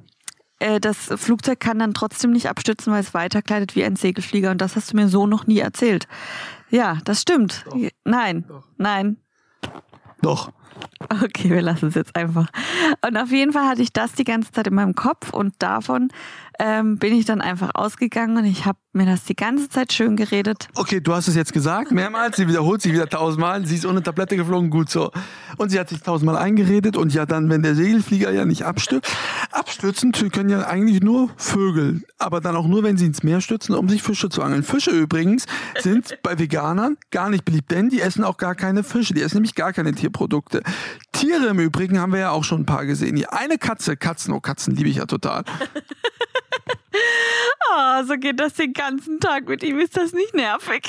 äh, 0.59 0.79
das 0.79 1.11
Flugzeug 1.15 1.59
kann 1.59 1.79
dann 1.79 1.93
trotzdem 1.93 2.31
nicht 2.31 2.49
abstürzen, 2.49 2.91
weil 2.91 3.01
es 3.01 3.13
weiterkleidet 3.13 3.75
wie 3.75 3.83
ein 3.83 3.95
Segelflieger. 3.95 4.51
Und 4.51 4.61
das 4.61 4.75
hast 4.75 4.91
du 4.91 4.95
mir 4.95 5.07
so 5.07 5.27
noch 5.27 5.47
nie 5.47 5.59
erzählt. 5.59 6.07
Ja, 6.69 6.97
das 7.05 7.21
stimmt. 7.21 7.65
Doch. 7.65 7.77
Nein, 8.03 8.45
Doch. 8.47 8.63
nein. 8.77 9.17
Doch. 10.21 10.51
Okay, 11.23 11.49
wir 11.49 11.61
lassen 11.61 11.87
es 11.87 11.95
jetzt 11.95 12.15
einfach. 12.15 12.47
Und 13.05 13.17
auf 13.17 13.31
jeden 13.31 13.53
Fall 13.53 13.67
hatte 13.67 13.81
ich 13.81 13.91
das 13.91 14.13
die 14.13 14.23
ganze 14.23 14.51
Zeit 14.51 14.67
in 14.67 14.75
meinem 14.75 14.95
Kopf 14.95 15.33
und 15.33 15.53
davon 15.59 16.09
ähm, 16.59 16.97
bin 16.97 17.13
ich 17.13 17.25
dann 17.25 17.41
einfach 17.41 17.71
ausgegangen 17.73 18.37
und 18.37 18.45
ich 18.45 18.65
habe 18.65 18.77
mir 18.91 19.05
das 19.05 19.23
die 19.23 19.35
ganze 19.35 19.69
Zeit 19.69 19.93
schön 19.93 20.15
geredet. 20.15 20.67
Okay, 20.75 20.99
du 20.99 21.13
hast 21.13 21.27
es 21.27 21.35
jetzt 21.35 21.53
gesagt, 21.53 21.91
mehrmals, 21.91 22.37
sie 22.37 22.47
wiederholt 22.47 22.81
sich 22.81 22.91
wieder 22.91 23.07
tausendmal, 23.07 23.65
sie 23.65 23.75
ist 23.75 23.85
ohne 23.85 24.03
Tablette 24.03 24.35
geflogen, 24.35 24.69
gut 24.69 24.89
so. 24.89 25.11
Und 25.57 25.69
sie 25.69 25.79
hat 25.79 25.89
sich 25.89 26.01
tausendmal 26.01 26.37
eingeredet 26.37 26.97
und 26.97 27.13
ja 27.13 27.25
dann, 27.25 27.49
wenn 27.49 27.63
der 27.63 27.75
Segelflieger 27.75 28.31
ja 28.31 28.45
nicht 28.45 28.63
abstürzt, 28.63 29.11
abstürzen 29.51 30.11
können 30.11 30.49
ja 30.49 30.67
eigentlich 30.67 31.01
nur 31.01 31.29
Vögel, 31.37 32.03
aber 32.17 32.41
dann 32.41 32.55
auch 32.55 32.67
nur, 32.67 32.83
wenn 32.83 32.97
sie 32.97 33.05
ins 33.05 33.23
Meer 33.23 33.41
stürzen, 33.41 33.75
um 33.75 33.87
sich 33.87 34.03
Fische 34.03 34.29
zu 34.29 34.41
angeln. 34.41 34.63
Fische 34.63 34.91
übrigens 34.91 35.45
sind 35.79 36.17
bei 36.23 36.37
Veganern 36.37 36.97
gar 37.11 37.29
nicht 37.29 37.45
beliebt, 37.45 37.71
denn 37.71 37.89
die 37.89 38.01
essen 38.01 38.23
auch 38.23 38.37
gar 38.37 38.55
keine 38.55 38.83
Fische, 38.83 39.13
die 39.13 39.21
essen 39.21 39.37
nämlich 39.37 39.55
gar 39.55 39.71
keine 39.71 39.93
Tierprodukte. 39.93 40.61
Tiere 41.11 41.47
im 41.47 41.59
Übrigen 41.59 41.99
haben 41.99 42.13
wir 42.13 42.19
ja 42.19 42.31
auch 42.31 42.43
schon 42.43 42.61
ein 42.61 42.65
paar 42.65 42.85
gesehen. 42.85 43.15
Die 43.15 43.27
eine 43.27 43.57
Katze, 43.57 43.97
Katzen, 43.97 44.33
oh 44.33 44.39
Katzen 44.39 44.75
liebe 44.75 44.89
ich 44.89 44.97
ja 44.97 45.05
total. 45.05 45.43
Oh, 46.91 48.03
so 48.07 48.15
geht 48.15 48.39
das 48.39 48.53
den 48.53 48.73
ganzen 48.73 49.19
Tag. 49.19 49.47
Mit 49.47 49.63
ihm 49.63 49.79
ist 49.79 49.97
das 49.97 50.13
nicht 50.13 50.33
nervig. 50.33 50.83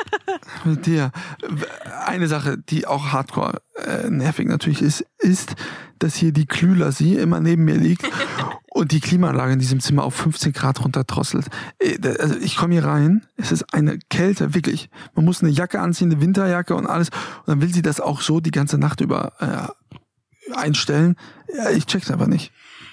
Mit 0.64 0.86
dir. 0.86 1.10
Eine 2.04 2.28
Sache, 2.28 2.58
die 2.58 2.86
auch 2.86 3.12
hardcore 3.12 3.60
äh, 3.76 4.10
nervig 4.10 4.48
natürlich 4.48 4.82
ist, 4.82 5.04
ist, 5.18 5.54
dass 5.98 6.14
hier 6.14 6.32
die 6.32 6.46
Klülasie 6.46 7.16
immer 7.16 7.40
neben 7.40 7.64
mir 7.64 7.76
liegt 7.76 8.08
und 8.70 8.92
die 8.92 9.00
Klimaanlage 9.00 9.52
in 9.52 9.58
diesem 9.58 9.80
Zimmer 9.80 10.04
auf 10.04 10.14
15 10.14 10.52
Grad 10.52 10.84
runterdrosselt. 10.84 11.46
Äh, 11.78 11.98
also 12.18 12.36
ich 12.36 12.56
komme 12.56 12.74
hier 12.74 12.84
rein, 12.84 13.26
es 13.36 13.52
ist 13.52 13.72
eine 13.74 13.98
Kälte, 14.10 14.54
wirklich. 14.54 14.90
Man 15.14 15.24
muss 15.24 15.42
eine 15.42 15.50
Jacke 15.50 15.80
anziehen, 15.80 16.10
eine 16.10 16.20
Winterjacke 16.20 16.74
und 16.74 16.86
alles. 16.86 17.10
Und 17.40 17.48
dann 17.48 17.60
will 17.60 17.72
sie 17.72 17.82
das 17.82 18.00
auch 18.00 18.20
so 18.20 18.40
die 18.40 18.50
ganze 18.50 18.78
Nacht 18.78 19.00
über 19.00 19.32
äh, 19.40 20.54
einstellen. 20.54 21.16
Ja, 21.54 21.70
ich 21.70 21.86
check's 21.86 22.10
einfach 22.10 22.26
nicht. 22.26 22.52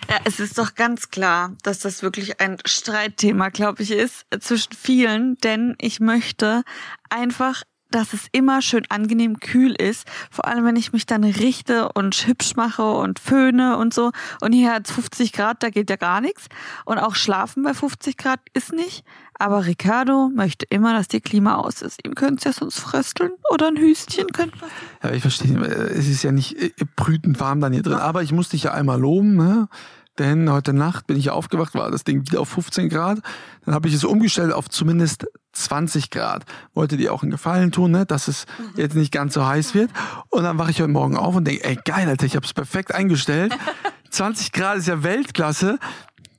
Ja, 0.10 0.20
es 0.24 0.39
ist 0.39 0.58
doch 0.58 0.76
ganz 0.76 1.10
klar, 1.10 1.56
dass 1.63 1.80
das 1.80 2.04
wirklich 2.04 2.39
ein 2.39 2.58
Streitthema, 2.65 3.50
glaube 3.50 3.82
ich, 3.82 3.91
ist 3.91 4.26
zwischen 4.39 4.74
vielen, 4.74 5.36
denn 5.38 5.76
ich 5.80 6.00
möchte 6.00 6.63
einfach 7.10 7.63
dass 7.95 8.12
es 8.12 8.27
immer 8.34 8.62
schön 8.62 8.84
angenehm 8.89 9.39
kühl 9.39 9.71
ist. 9.71 10.05
Vor 10.29 10.45
allem, 10.45 10.65
wenn 10.65 10.75
ich 10.75 10.91
mich 10.91 11.05
dann 11.05 11.23
richte 11.23 11.89
und 11.93 12.13
hübsch 12.27 12.58
mache 12.58 12.84
und 12.84 13.19
föhne 13.19 13.77
und 13.77 13.93
so. 13.93 14.12
Und 14.41 14.51
hier 14.51 14.73
hat 14.73 14.88
es 14.88 14.93
50 14.93 15.31
Grad, 15.31 15.63
da 15.63 15.69
geht 15.69 15.89
ja 15.89 15.95
gar 15.95 16.19
nichts. 16.19 16.47
Und 16.84 16.97
auch 16.97 17.15
schlafen 17.15 17.63
bei 17.63 17.73
50 17.73 18.17
Grad 18.17 18.41
ist 18.53 18.73
nicht. 18.73 19.05
Aber 19.39 19.65
Ricardo 19.65 20.29
möchte 20.34 20.65
immer, 20.69 20.93
dass 20.93 21.08
die 21.08 21.21
Klima 21.21 21.55
aus 21.55 21.81
ist. 21.81 22.05
Ihm 22.05 22.15
könnte 22.15 22.36
es 22.36 22.43
ja 22.43 22.51
sonst 22.51 22.79
frösteln 22.79 23.31
oder 23.49 23.67
ein 23.67 23.77
Hüstchen 23.77 24.27
könnte 24.27 24.58
Ja, 25.01 25.12
ich 25.12 25.21
verstehe. 25.21 25.58
Es 25.58 26.08
ist 26.10 26.23
ja 26.23 26.34
nicht 26.34 26.62
äh, 26.62 26.71
brütend 26.97 27.39
warm 27.39 27.62
dann 27.62 27.71
hier 27.71 27.84
drin. 27.84 27.93
Aber 27.93 28.23
ich 28.23 28.34
muss 28.34 28.49
dich 28.49 28.63
ja 28.63 28.73
einmal 28.73 28.99
loben, 28.99 29.36
ne? 29.36 29.69
Denn 30.17 30.49
heute 30.49 30.73
Nacht 30.73 31.08
bin 31.08 31.17
ich 31.17 31.30
aufgewacht, 31.30 31.75
war 31.75 31.91
das 31.91 32.04
Ding 32.04 32.21
wieder 32.21 32.39
auf 32.39 32.49
15 32.49 32.89
Grad. 32.89 33.19
Dann 33.65 33.75
habe 33.75 33.88
ich 33.88 33.93
es 33.93 34.04
umgestellt 34.04 34.54
auf 34.54 34.69
zumindest 34.69 35.28
20 35.51 36.10
Grad. 36.10 36.45
Wollte 36.73 36.95
dir 36.97 37.13
auch 37.13 37.21
einen 37.21 37.32
Gefallen 37.32 37.71
tun, 37.71 37.91
ne? 37.91 38.06
dass 38.06 38.28
es 38.28 38.45
mhm. 38.58 38.80
jetzt 38.80 38.95
nicht 38.95 39.12
ganz 39.12 39.34
so 39.34 39.45
heiß 39.45 39.73
wird. 39.73 39.91
Und 40.30 40.43
dann 40.43 40.58
wache 40.58 40.71
ich 40.71 40.80
heute 40.80 40.91
Morgen 40.91 41.17
auf 41.17 41.36
und 41.36 41.45
denke, 41.45 41.63
ey 41.65 41.78
geil, 41.84 42.08
Alter, 42.08 42.25
ich 42.25 42.36
habe 42.36 42.45
es 42.45 42.54
perfekt 42.54 42.93
eingestellt. 42.93 43.58
20 44.10 44.54
Grad 44.54 44.78
ist 44.78 44.88
ja 44.88 45.04
Weltklasse. 45.04 45.78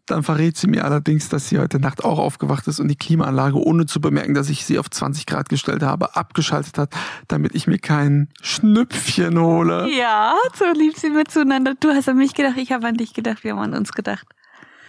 Dann 0.06 0.22
verrät 0.22 0.56
sie 0.56 0.68
mir 0.68 0.84
allerdings, 0.84 1.28
dass 1.28 1.48
sie 1.48 1.58
heute 1.58 1.80
Nacht 1.80 2.04
auch 2.04 2.18
aufgewacht 2.18 2.68
ist 2.68 2.78
und 2.78 2.88
die 2.88 2.96
Klimaanlage, 2.96 3.56
ohne 3.56 3.86
zu 3.86 4.00
bemerken, 4.00 4.34
dass 4.34 4.48
ich 4.48 4.64
sie 4.64 4.78
auf 4.78 4.88
20 4.88 5.26
Grad 5.26 5.48
gestellt 5.48 5.82
habe, 5.82 6.14
abgeschaltet 6.14 6.78
hat, 6.78 6.94
damit 7.26 7.54
ich 7.54 7.66
mir 7.66 7.78
kein 7.78 8.28
Schnüpfchen 8.40 9.38
hole. 9.38 9.88
Ja, 9.90 10.34
so 10.54 10.64
lieb 10.72 10.96
sind 10.96 11.14
wir 11.14 11.24
zueinander. 11.24 11.74
Du 11.78 11.90
hast 11.90 12.08
an 12.08 12.16
mich 12.16 12.34
gedacht, 12.34 12.56
ich 12.56 12.70
habe 12.70 12.86
an 12.86 12.94
dich 12.94 13.14
gedacht, 13.14 13.42
wir 13.42 13.52
haben 13.52 13.60
an 13.60 13.74
uns 13.74 13.92
gedacht. 13.92 14.26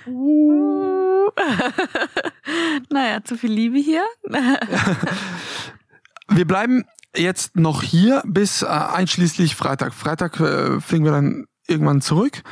Uh. 0.05 1.29
naja, 2.89 3.23
zu 3.23 3.37
viel 3.37 3.51
Liebe 3.51 3.77
hier. 3.77 4.03
wir 6.29 6.45
bleiben 6.45 6.85
jetzt 7.15 7.55
noch 7.55 7.81
hier 7.81 8.21
bis 8.25 8.61
äh, 8.61 8.67
einschließlich 8.67 9.55
Freitag. 9.55 9.93
Freitag 9.93 10.39
äh, 10.39 10.79
fliegen 10.79 11.05
wir 11.05 11.11
dann 11.11 11.45
irgendwann 11.67 12.01
zurück. 12.01 12.43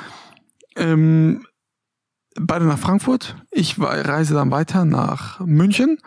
Ähm, 0.75 1.45
beide 2.39 2.65
nach 2.65 2.79
Frankfurt. 2.79 3.35
Ich 3.51 3.79
reise 3.79 4.33
dann 4.33 4.51
weiter 4.51 4.85
nach 4.85 5.39
München, 5.39 5.97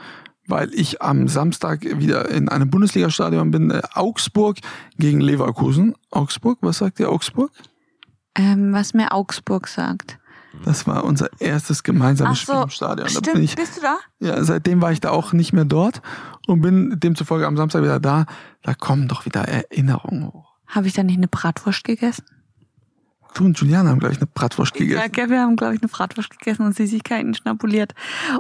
weil 0.47 0.73
ich 0.75 1.03
am 1.03 1.29
Samstag 1.29 1.85
wieder 1.85 2.31
in 2.31 2.49
einem 2.49 2.71
Bundesliga-Stadion 2.71 3.51
bin. 3.51 3.71
Äh, 3.71 3.83
Augsburg 3.95 4.59
gegen 4.99 5.21
Leverkusen. 5.21 5.95
Augsburg, 6.11 6.59
was 6.61 6.79
sagt 6.79 7.01
ihr 7.01 7.11
Augsburg? 7.11 7.51
Ähm, 8.35 8.73
was 8.73 8.95
mir 8.95 9.13
Augsburg 9.13 9.69
sagt. 9.69 10.19
Das 10.65 10.87
war 10.87 11.05
unser 11.05 11.29
erstes 11.41 11.83
gemeinsames 11.83 12.41
so, 12.41 12.53
Spiel 12.53 12.63
im 12.63 12.71
Stadion. 12.71 13.09
Stimmt, 13.09 13.39
ich, 13.39 13.55
bist 13.55 13.77
du 13.77 13.81
da? 13.83 13.99
ja, 14.19 14.43
seitdem 14.43 14.81
war 14.81 14.93
ich 14.93 15.01
da 15.01 15.11
auch 15.11 15.33
nicht 15.33 15.53
mehr 15.53 15.65
dort 15.65 16.01
und 16.47 16.63
bin 16.63 16.99
demzufolge 16.99 17.47
am 17.47 17.57
Samstag 17.57 17.83
wieder 17.83 18.01
da. 18.01 18.27
Da 18.63 18.75
kommen 18.75 19.09
doch 19.09 19.25
wieder 19.25 19.43
Erinnerungen 19.43 20.27
hoch. 20.29 20.57
Habe 20.67 20.87
ich 20.87 20.95
da 20.95 21.03
nicht 21.03 21.19
eine 21.19 21.29
Bratwurst 21.29 21.85
gegessen? 21.85 22.25
Du 23.39 23.45
und 23.45 23.57
Julian 23.57 23.87
haben 23.87 24.01
gleich 24.01 24.17
eine 24.17 24.27
Bratwurst 24.27 24.75
Ja, 24.75 24.85
gegessen. 24.85 25.13
gell, 25.13 25.31
wir 25.31 25.41
haben, 25.41 25.55
glaube 25.55 25.77
ich, 25.77 25.81
eine 25.81 25.89
Bratwurst 25.89 26.31
gegessen 26.31 26.63
und 26.67 26.75
Süßigkeiten 26.75 27.35
schnabuliert. 27.35 27.95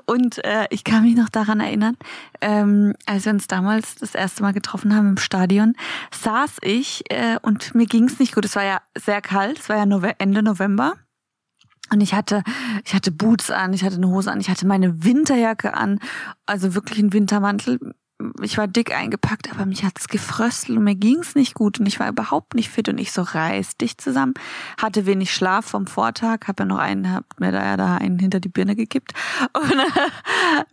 Und 0.06 0.44
äh, 0.44 0.66
ich 0.70 0.82
kann 0.82 1.04
mich 1.04 1.14
noch 1.14 1.28
daran 1.28 1.60
erinnern, 1.60 1.96
ähm, 2.40 2.94
als 3.06 3.24
wir 3.24 3.32
uns 3.32 3.46
damals 3.46 3.94
das 3.94 4.16
erste 4.16 4.42
Mal 4.42 4.52
getroffen 4.52 4.96
haben 4.96 5.10
im 5.10 5.16
Stadion, 5.16 5.74
saß 6.10 6.56
ich 6.62 7.04
äh, 7.10 7.38
und 7.42 7.76
mir 7.76 7.86
ging 7.86 8.06
es 8.08 8.18
nicht 8.18 8.34
gut. 8.34 8.44
Es 8.44 8.56
war 8.56 8.64
ja 8.64 8.80
sehr 8.96 9.20
kalt, 9.20 9.60
es 9.60 9.68
war 9.68 9.76
ja 9.76 9.86
Nove 9.86 10.18
Ende 10.18 10.42
November. 10.42 10.94
Und 11.92 12.00
ich 12.00 12.12
hatte, 12.12 12.42
ich 12.84 12.92
hatte 12.92 13.12
Boots 13.12 13.52
an, 13.52 13.72
ich 13.72 13.84
hatte 13.84 13.96
eine 13.96 14.08
Hose 14.08 14.32
an, 14.32 14.40
ich 14.40 14.50
hatte 14.50 14.66
meine 14.66 15.04
Winterjacke 15.04 15.74
an, 15.74 16.00
also 16.44 16.74
wirklich 16.74 16.98
einen 16.98 17.12
Wintermantel. 17.12 17.78
Ich 18.42 18.58
war 18.58 18.66
dick 18.66 18.92
eingepackt, 18.92 19.48
aber 19.52 19.64
mich 19.64 19.84
hat's 19.84 20.08
gefröstelt 20.08 20.76
und 20.76 20.82
mir 20.82 20.96
ging's 20.96 21.36
nicht 21.36 21.54
gut 21.54 21.78
und 21.78 21.86
ich 21.86 22.00
war 22.00 22.08
überhaupt 22.08 22.54
nicht 22.54 22.68
fit 22.68 22.88
und 22.88 22.98
ich 22.98 23.12
so 23.12 23.22
reißdicht 23.22 24.00
zusammen, 24.00 24.34
hatte 24.76 25.06
wenig 25.06 25.32
Schlaf 25.32 25.66
vom 25.66 25.86
Vortag, 25.86 26.48
habe 26.48 26.64
ja 26.64 26.66
noch 26.66 26.78
einen, 26.78 27.12
hab 27.12 27.24
mir 27.38 27.52
da 27.52 27.64
ja 27.64 27.76
da 27.76 27.96
einen 27.96 28.18
hinter 28.18 28.40
die 28.40 28.48
Birne 28.48 28.74
gekippt 28.74 29.12
und 29.52 29.70
äh, 29.70 30.10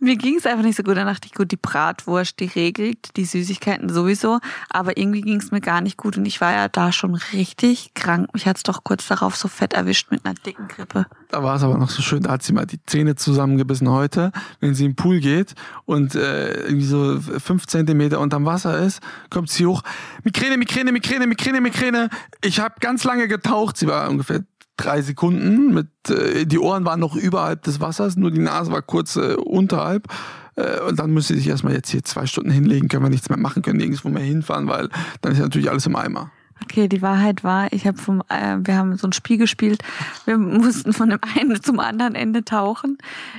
mir 0.00 0.16
ging's 0.16 0.44
einfach 0.44 0.64
nicht 0.64 0.76
so 0.76 0.82
gut. 0.82 0.96
Dann 0.96 1.06
dachte 1.06 1.26
ich, 1.26 1.34
gut, 1.34 1.52
die 1.52 1.56
Bratwurst, 1.56 2.40
die 2.40 2.46
regelt, 2.46 3.16
die 3.16 3.24
Süßigkeiten 3.24 3.90
sowieso, 3.90 4.40
aber 4.68 4.96
irgendwie 4.96 5.20
ging's 5.20 5.52
mir 5.52 5.60
gar 5.60 5.80
nicht 5.80 5.96
gut 5.96 6.16
und 6.16 6.26
ich 6.26 6.40
war 6.40 6.52
ja 6.52 6.66
da 6.68 6.90
schon 6.90 7.14
richtig 7.14 7.94
krank. 7.94 8.28
Mich 8.34 8.48
hat's 8.48 8.64
doch 8.64 8.82
kurz 8.82 9.06
darauf 9.06 9.36
so 9.36 9.46
fett 9.46 9.72
erwischt 9.72 10.10
mit 10.10 10.24
einer 10.24 10.34
dicken 10.34 10.66
Grippe. 10.66 11.06
Da 11.28 11.44
war 11.44 11.54
es 11.54 11.62
aber 11.62 11.78
noch 11.78 11.90
so 11.90 12.02
schön, 12.02 12.24
da 12.24 12.32
hat 12.32 12.42
sie 12.42 12.52
mal 12.52 12.66
die 12.66 12.84
Zähne 12.86 13.14
zusammengebissen 13.14 13.88
heute, 13.88 14.32
wenn 14.58 14.74
sie 14.74 14.84
im 14.84 14.96
Pool 14.96 15.20
geht 15.20 15.54
und 15.84 16.16
äh, 16.16 16.64
irgendwie 16.64 16.86
so 16.86 17.20
fünf 17.40 17.66
Zentimeter 17.66 18.20
unterm 18.20 18.44
Wasser 18.44 18.78
ist, 18.78 19.00
kommt 19.30 19.50
sie 19.50 19.66
hoch. 19.66 19.82
Migräne, 20.24 20.56
Migräne, 20.56 20.92
Migräne, 20.92 21.26
Migräne, 21.26 21.60
Migräne. 21.60 22.10
Ich 22.42 22.60
habe 22.60 22.74
ganz 22.80 23.04
lange 23.04 23.28
getaucht. 23.28 23.76
Sie 23.76 23.86
war 23.86 24.08
ungefähr 24.10 24.44
drei 24.76 25.02
Sekunden. 25.02 25.74
Mit 25.74 25.88
äh, 26.08 26.46
die 26.46 26.58
Ohren 26.58 26.84
waren 26.84 27.00
noch 27.00 27.16
überhalb 27.16 27.62
des 27.62 27.80
Wassers, 27.80 28.16
nur 28.16 28.30
die 28.30 28.40
Nase 28.40 28.70
war 28.70 28.82
kurz 28.82 29.16
äh, 29.16 29.34
unterhalb. 29.34 30.08
Äh, 30.56 30.80
und 30.80 30.98
dann 30.98 31.12
müsste 31.12 31.34
sie 31.34 31.40
sich 31.40 31.48
erstmal 31.48 31.74
jetzt 31.74 31.90
hier 31.90 32.02
zwei 32.04 32.26
Stunden 32.26 32.50
hinlegen, 32.50 32.88
können 32.88 33.04
wir 33.04 33.10
nichts 33.10 33.28
mehr 33.28 33.38
machen, 33.38 33.62
können 33.62 33.78
nirgendwo 33.78 34.08
mehr 34.08 34.22
hinfahren, 34.22 34.68
weil 34.68 34.88
dann 35.20 35.32
ist 35.32 35.38
ja 35.38 35.44
natürlich 35.44 35.70
alles 35.70 35.86
im 35.86 35.96
Eimer. 35.96 36.30
Okay, 36.62 36.88
die 36.88 37.02
Wahrheit 37.02 37.44
war, 37.44 37.72
ich 37.72 37.86
habe 37.86 37.98
vom, 37.98 38.22
äh, 38.28 38.56
wir 38.60 38.76
haben 38.76 38.96
so 38.96 39.06
ein 39.06 39.12
Spiel 39.12 39.36
gespielt. 39.36 39.82
Wir 40.24 40.38
mussten 40.38 40.92
von 40.92 41.10
dem 41.10 41.20
einen 41.36 41.62
zum 41.62 41.80
anderen 41.80 42.14
Ende 42.14 42.44
tauchen. 42.44 42.98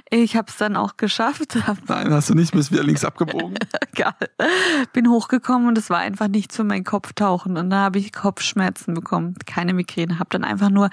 Ich 0.10 0.36
habe 0.36 0.48
es 0.50 0.58
dann 0.58 0.76
auch 0.76 0.98
geschafft. 0.98 1.58
Nein, 1.88 2.12
hast 2.12 2.30
du 2.30 2.36
nicht, 2.36 2.54
bist 2.54 2.72
wieder 2.72 2.84
links 2.84 3.04
abgebogen. 3.04 3.58
egal. 3.98 4.14
Bin 4.94 5.10
hochgekommen 5.10 5.68
und 5.68 5.78
es 5.78 5.90
war 5.90 6.00
einfach 6.00 6.28
nichts 6.28 6.56
für 6.56 6.64
mein 6.64 6.84
Kopftauchen 6.84 7.58
und 7.58 7.70
da 7.70 7.78
habe 7.78 8.00
ich 8.00 8.14
Kopfschmerzen 8.14 8.94
bekommen, 8.94 9.36
keine 9.46 9.74
Migräne. 9.74 10.20
Habe 10.20 10.30
dann 10.32 10.44
einfach 10.44 10.70
nur 10.70 10.90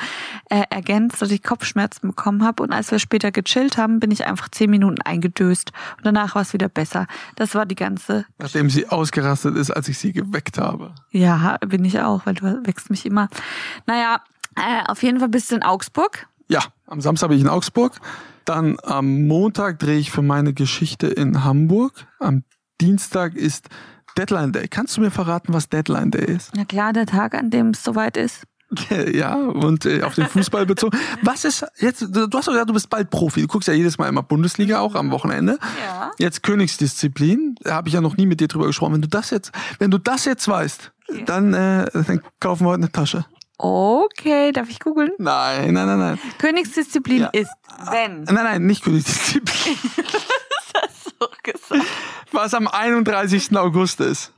äh, 0.51 0.63
ergänzt, 0.71 1.21
dass 1.23 1.31
ich 1.31 1.43
Kopfschmerzen 1.43 2.09
bekommen 2.09 2.45
habe 2.45 2.63
und 2.63 2.73
als 2.73 2.91
wir 2.91 2.99
später 2.99 3.31
gechillt 3.31 3.77
haben, 3.77 4.01
bin 4.01 4.11
ich 4.11 4.27
einfach 4.27 4.49
zehn 4.49 4.71
Minuten 4.71 5.03
eingedöst 5.03 5.73
und 5.97 6.07
danach 6.07 6.35
war 6.35 6.43
es 6.43 6.53
wieder 6.53 6.69
besser. 6.69 7.07
Das 7.37 7.55
war 7.55 7.67
die 7.67 7.75
ganze. 7.75 8.27
Nachdem 8.39 8.71
sie 8.71 8.89
ausgerastet 8.89 9.57
ist, 9.57 9.71
als 9.71 9.89
ich 9.89 9.99
sie 9.99 10.13
geweckt 10.13 10.59
habe. 10.59 10.95
Ja, 11.11 11.59
bin 11.67 11.85
ich 11.85 12.01
auch, 12.01 12.13
weil 12.24 12.35
du 12.35 12.66
wächst 12.66 12.90
mich 12.90 13.07
immer. 13.07 13.29
Naja, 13.87 14.20
äh, 14.57 14.85
auf 14.87 15.03
jeden 15.03 15.18
Fall 15.18 15.29
bist 15.29 15.50
du 15.50 15.57
in 15.57 15.62
Augsburg. 15.62 16.27
Ja, 16.48 16.61
am 16.87 17.00
Samstag 17.00 17.29
bin 17.29 17.38
ich 17.38 17.44
in 17.44 17.50
Augsburg. 17.50 18.00
Dann 18.44 18.77
am 18.83 19.27
Montag 19.27 19.79
drehe 19.79 19.98
ich 19.98 20.11
für 20.11 20.22
meine 20.22 20.53
Geschichte 20.53 21.07
in 21.07 21.44
Hamburg. 21.44 22.07
Am 22.20 22.44
Dienstag 22.81 23.35
ist 23.35 23.68
Deadline 24.18 24.53
Day. 24.53 24.68
Kannst 24.68 24.96
du 24.96 25.00
mir 25.00 25.11
verraten, 25.11 25.53
was 25.53 25.68
Deadline 25.68 26.11
Day 26.11 26.27
ist? 26.27 26.53
Na 26.55 26.64
klar, 26.64 26.92
der 26.92 27.07
Tag, 27.07 27.35
an 27.35 27.50
dem 27.50 27.70
es 27.70 27.83
soweit 27.83 28.16
ist. 28.16 28.44
Ja, 29.12 29.37
und 29.37 29.87
äh, 29.87 30.03
auf 30.03 30.14
den 30.14 30.27
Fußball 30.27 30.66
bezogen. 30.66 30.98
Was 31.22 31.44
ist 31.44 31.64
jetzt, 31.79 32.00
du 32.00 32.22
hast 32.22 32.48
doch 32.48 32.53
gesagt, 32.53 32.68
du 32.68 32.74
bist 32.74 32.90
bald 32.90 33.11
Profi. 33.11 33.42
Du 33.42 33.46
guckst 33.46 33.68
ja 33.68 33.74
jedes 33.74 33.98
Mal 33.98 34.09
immer 34.09 34.22
Bundesliga, 34.22 34.81
auch 34.81 34.94
am 34.94 35.11
Wochenende. 35.11 35.59
Ja. 35.85 36.11
Jetzt 36.18 36.42
Königsdisziplin. 36.42 37.57
Da 37.61 37.74
habe 37.74 37.88
ich 37.88 37.94
ja 37.94 38.00
noch 38.00 38.16
nie 38.16 38.27
mit 38.27 38.40
dir 38.40 38.48
drüber 38.48 38.66
gesprochen. 38.66 38.94
Wenn 38.94 39.03
du 39.03 39.09
das 39.09 39.31
jetzt, 39.31 39.53
wenn 39.79 39.90
du 39.90 39.98
das 39.98 40.24
jetzt 40.24 40.48
weißt, 40.48 40.92
dann, 41.27 41.55
äh, 41.55 41.87
dann 41.93 42.23
kaufen 42.40 42.64
wir 42.64 42.71
heute 42.71 42.83
eine 42.83 42.93
Tasche. 42.93 43.25
Okay, 43.59 44.51
darf 44.53 44.69
ich 44.69 44.81
googeln? 44.81 45.11
Nein, 45.19 45.73
nein, 45.75 45.87
nein, 45.87 45.99
nein. 45.99 46.19
Königsdisziplin 46.38 47.21
Ja. 47.23 47.29
ist, 47.29 47.51
wenn. 47.90 48.25
Nein, 48.25 48.35
nein, 48.35 48.67
nicht 48.67 48.83
Königsdisziplin. 48.85 49.77
So 51.21 51.29
gesagt. 51.43 51.85
Was 52.33 52.55
am 52.55 52.67
31. 52.67 53.57
August 53.57 54.01
ist. 54.01 54.33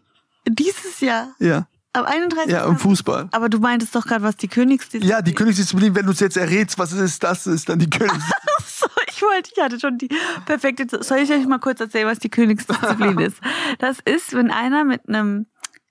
Dieses 0.46 1.00
Jahr. 1.00 1.28
Ja. 1.38 1.66
Am 1.94 2.04
31. 2.04 2.52
Ja, 2.52 2.66
im 2.66 2.76
Fußball. 2.76 3.28
Aber 3.32 3.48
du 3.48 3.58
meintest 3.58 3.94
doch 3.94 4.04
gerade, 4.04 4.22
was 4.22 4.36
die 4.36 4.48
Königsdisziplin 4.48 5.08
Ja, 5.08 5.22
die 5.22 5.32
Königsdisziplin, 5.32 5.94
wenn 5.94 6.04
du 6.04 6.12
es 6.12 6.20
jetzt 6.20 6.36
errätst, 6.36 6.78
was 6.78 6.92
es 6.92 7.00
ist, 7.00 7.22
das 7.24 7.46
ist 7.46 7.68
dann 7.70 7.78
die 7.78 7.88
Königsdisziplin. 7.88 8.32
So, 8.78 8.86
ich 9.08 9.22
wollte, 9.22 9.50
ich 9.56 9.62
hatte 9.62 9.80
schon 9.80 9.96
die 9.96 10.10
perfekte. 10.44 11.02
Soll 11.02 11.18
ich 11.20 11.30
euch 11.32 11.46
mal 11.46 11.58
kurz 11.58 11.80
erzählen, 11.80 12.06
was 12.06 12.18
die 12.18 12.28
Königsdisziplin 12.28 13.18
ist? 13.20 13.38
Das 13.78 13.96
ist, 14.04 14.34
wenn 14.34 14.50
einer 14.50 14.84
mit 14.84 15.08
einem 15.08 15.46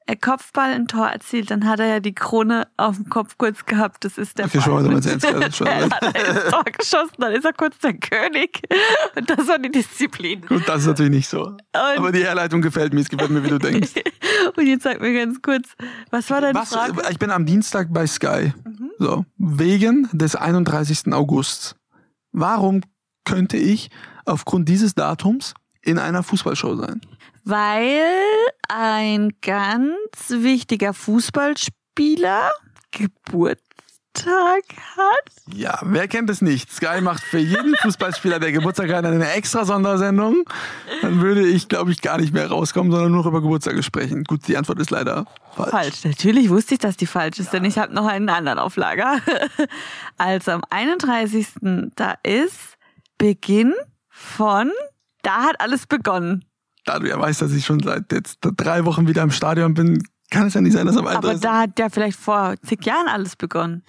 äh, 0.07 0.15
Kopfball 0.15 0.71
ein 0.71 0.87
Tor 0.87 1.07
erzielt, 1.07 1.49
dann 1.49 1.65
hat 1.65 1.79
er 1.79 1.87
ja 1.87 1.99
die 1.99 2.13
Krone 2.13 2.67
auf 2.77 2.95
dem 2.95 3.09
Kopf 3.09 3.37
kurz 3.37 3.65
gehabt. 3.65 4.05
Das 4.05 4.17
ist 4.17 4.37
der 4.37 4.45
Okay, 4.45 4.57
ernst, 4.57 5.23
ja, 5.23 5.51
schon 5.51 5.67
Er 5.67 5.89
hat 5.89 6.03
ins 6.03 6.51
Tor 6.51 6.63
geschossen, 6.63 7.15
dann 7.17 7.33
ist 7.33 7.45
er 7.45 7.53
kurz 7.53 7.77
der 7.79 7.93
König. 7.93 8.61
Und 9.15 9.29
das 9.29 9.47
war 9.47 9.57
die 9.57 9.71
Disziplin. 9.71 10.41
Gut, 10.41 10.67
das 10.67 10.81
ist 10.81 10.87
natürlich 10.87 11.11
nicht 11.11 11.27
so. 11.27 11.57
Aber 11.73 12.11
die 12.11 12.23
Herleitung 12.23 12.61
gefällt 12.61 12.93
mir, 12.93 13.01
es 13.01 13.09
gefällt 13.09 13.31
mir, 13.31 13.43
wie 13.43 13.49
du 13.49 13.57
denkst. 13.57 13.93
Und 14.55 14.67
jetzt 14.67 14.83
sag 14.83 15.01
mir 15.01 15.13
ganz 15.13 15.41
kurz, 15.41 15.69
was 16.11 16.29
war 16.29 16.41
deine 16.41 16.59
Was, 16.59 16.69
Frage? 16.69 17.01
ich 17.09 17.19
bin 17.19 17.31
am 17.31 17.45
Dienstag 17.45 17.87
bei 17.91 18.05
Sky. 18.05 18.53
So, 18.99 19.25
wegen 19.37 20.07
des 20.11 20.35
31. 20.35 21.13
Augusts. 21.13 21.75
Warum 22.31 22.81
könnte 23.25 23.57
ich 23.57 23.89
aufgrund 24.25 24.69
dieses 24.69 24.93
Datums 24.93 25.53
in 25.81 25.97
einer 25.99 26.21
Fußballshow 26.21 26.75
sein? 26.75 27.01
Weil 27.43 28.01
ein 28.69 29.31
ganz 29.41 30.29
wichtiger 30.29 30.93
Fußballspieler 30.93 32.51
Geburtstag 32.91 34.63
hat. 34.95 35.53
Ja, 35.53 35.79
wer 35.83 36.07
kennt 36.07 36.29
es 36.29 36.41
nicht? 36.41 36.71
Sky 36.71 37.01
macht 37.01 37.23
für 37.23 37.39
jeden 37.39 37.75
Fußballspieler, 37.81 38.39
der 38.39 38.51
Geburtstag 38.51 38.91
hat, 38.93 39.05
eine 39.05 39.31
extra 39.31 39.65
Sondersendung. 39.65 40.43
Dann 41.01 41.21
würde 41.21 41.45
ich, 41.45 41.67
glaube 41.67 41.91
ich, 41.91 42.01
gar 42.01 42.17
nicht 42.17 42.33
mehr 42.33 42.47
rauskommen, 42.47 42.91
sondern 42.91 43.11
nur 43.11 43.25
über 43.25 43.41
Geburtstage 43.41 43.83
sprechen. 43.83 44.23
Gut, 44.23 44.47
die 44.47 44.57
Antwort 44.57 44.79
ist 44.79 44.91
leider 44.91 45.25
falsch. 45.55 45.71
Falsch. 45.71 46.05
Natürlich 46.05 46.49
wusste 46.49 46.75
ich, 46.75 46.79
dass 46.79 46.97
die 46.97 47.07
falsch 47.07 47.39
ist, 47.39 47.53
denn 47.53 47.65
ich 47.65 47.77
habe 47.77 47.93
noch 47.93 48.05
einen 48.05 48.29
anderen 48.29 48.59
auf 48.59 48.75
Lager. 48.75 49.19
Also 50.17 50.51
am 50.51 50.61
31. 50.69 51.47
da 51.95 52.15
ist 52.23 52.77
Beginn 53.17 53.73
von 54.09 54.71
da 55.25 55.41
hat 55.41 55.59
alles 55.59 55.87
begonnen. 55.87 56.45
Da 56.85 56.99
du 56.99 57.09
ja 57.09 57.19
weißt, 57.19 57.41
dass 57.41 57.51
ich 57.51 57.65
schon 57.65 57.81
seit 57.81 58.11
jetzt 58.11 58.39
drei 58.41 58.85
Wochen 58.85 59.07
wieder 59.07 59.23
im 59.23 59.31
Stadion 59.31 59.73
bin, 59.73 60.03
kann 60.31 60.47
es 60.47 60.53
ja 60.53 60.61
nicht 60.61 60.73
sein, 60.73 60.85
dass 60.85 60.97
am 60.97 61.07
Aber 61.07 61.29
31. 61.29 61.41
da 61.41 61.59
hat 61.59 61.79
ja 61.79 61.89
vielleicht 61.89 62.19
vor 62.19 62.55
zig 62.65 62.85
Jahren 62.85 63.07
alles 63.07 63.35
begonnen. 63.35 63.83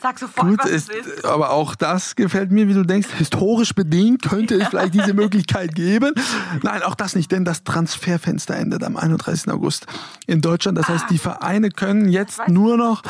Sag 0.00 0.18
sofort, 0.18 0.48
Gut, 0.48 0.58
was 0.62 0.70
ist, 0.70 0.90
ist. 0.90 1.24
aber 1.24 1.50
auch 1.50 1.74
das 1.74 2.14
gefällt 2.14 2.52
mir, 2.52 2.68
wie 2.68 2.74
du 2.74 2.84
denkst. 2.84 3.08
Historisch 3.16 3.74
bedingt 3.74 4.22
könnte 4.22 4.54
es 4.54 4.68
vielleicht 4.68 4.94
diese 4.94 5.12
Möglichkeit 5.14 5.74
geben. 5.74 6.14
Nein, 6.62 6.82
auch 6.82 6.94
das 6.94 7.16
nicht, 7.16 7.32
denn 7.32 7.44
das 7.44 7.64
Transferfenster 7.64 8.54
endet 8.54 8.84
am 8.84 8.96
31. 8.96 9.48
August 9.50 9.86
in 10.26 10.40
Deutschland. 10.40 10.78
Das 10.78 10.88
heißt, 10.88 11.06
die 11.10 11.18
Vereine 11.18 11.70
können 11.70 12.08
jetzt 12.08 12.38
weiß, 12.38 12.48
nur 12.48 12.76
noch 12.76 13.02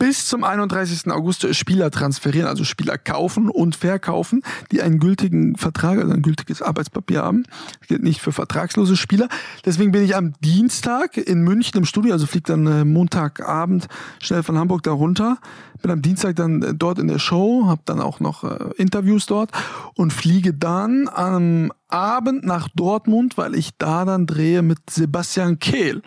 bis 0.00 0.26
zum 0.26 0.42
31. 0.42 1.08
August 1.12 1.54
Spieler 1.54 1.90
transferieren, 1.92 2.48
also 2.48 2.64
Spieler 2.64 2.98
kaufen 2.98 3.48
und 3.48 3.76
verkaufen, 3.76 4.42
die 4.72 4.82
einen 4.82 4.98
gültigen 4.98 5.56
Vertrag, 5.56 5.98
also 5.98 6.12
ein 6.12 6.22
gültiges 6.22 6.60
Arbeitspapier 6.60 7.22
haben. 7.22 7.44
Das 7.78 7.88
gilt 7.88 8.02
nicht 8.02 8.20
für 8.20 8.32
vertragslose 8.32 8.96
Spieler. 8.96 9.28
Deswegen 9.64 9.92
bin 9.92 10.04
ich 10.04 10.16
am 10.16 10.32
Dienstag 10.40 11.16
in 11.16 11.42
München 11.42 11.78
im 11.78 11.84
Studio, 11.84 12.11
also 12.12 12.26
fliegt 12.26 12.48
dann 12.48 12.66
äh, 12.66 12.84
Montagabend 12.84 13.88
schnell 14.20 14.42
von 14.42 14.58
Hamburg 14.58 14.82
da 14.82 14.92
runter. 14.92 15.38
Bin 15.80 15.90
am 15.90 16.02
Dienstag 16.02 16.36
dann 16.36 16.62
äh, 16.62 16.74
dort 16.74 16.98
in 16.98 17.08
der 17.08 17.18
Show, 17.18 17.66
habe 17.66 17.82
dann 17.84 18.00
auch 18.00 18.20
noch 18.20 18.44
äh, 18.44 18.70
Interviews 18.76 19.26
dort 19.26 19.50
und 19.94 20.12
fliege 20.12 20.54
dann 20.54 21.08
am 21.12 21.72
Abend 21.88 22.44
nach 22.44 22.68
Dortmund, 22.74 23.36
weil 23.36 23.54
ich 23.54 23.76
da 23.78 24.04
dann 24.04 24.26
drehe 24.26 24.62
mit 24.62 24.78
Sebastian 24.88 25.58
Kehl 25.58 26.02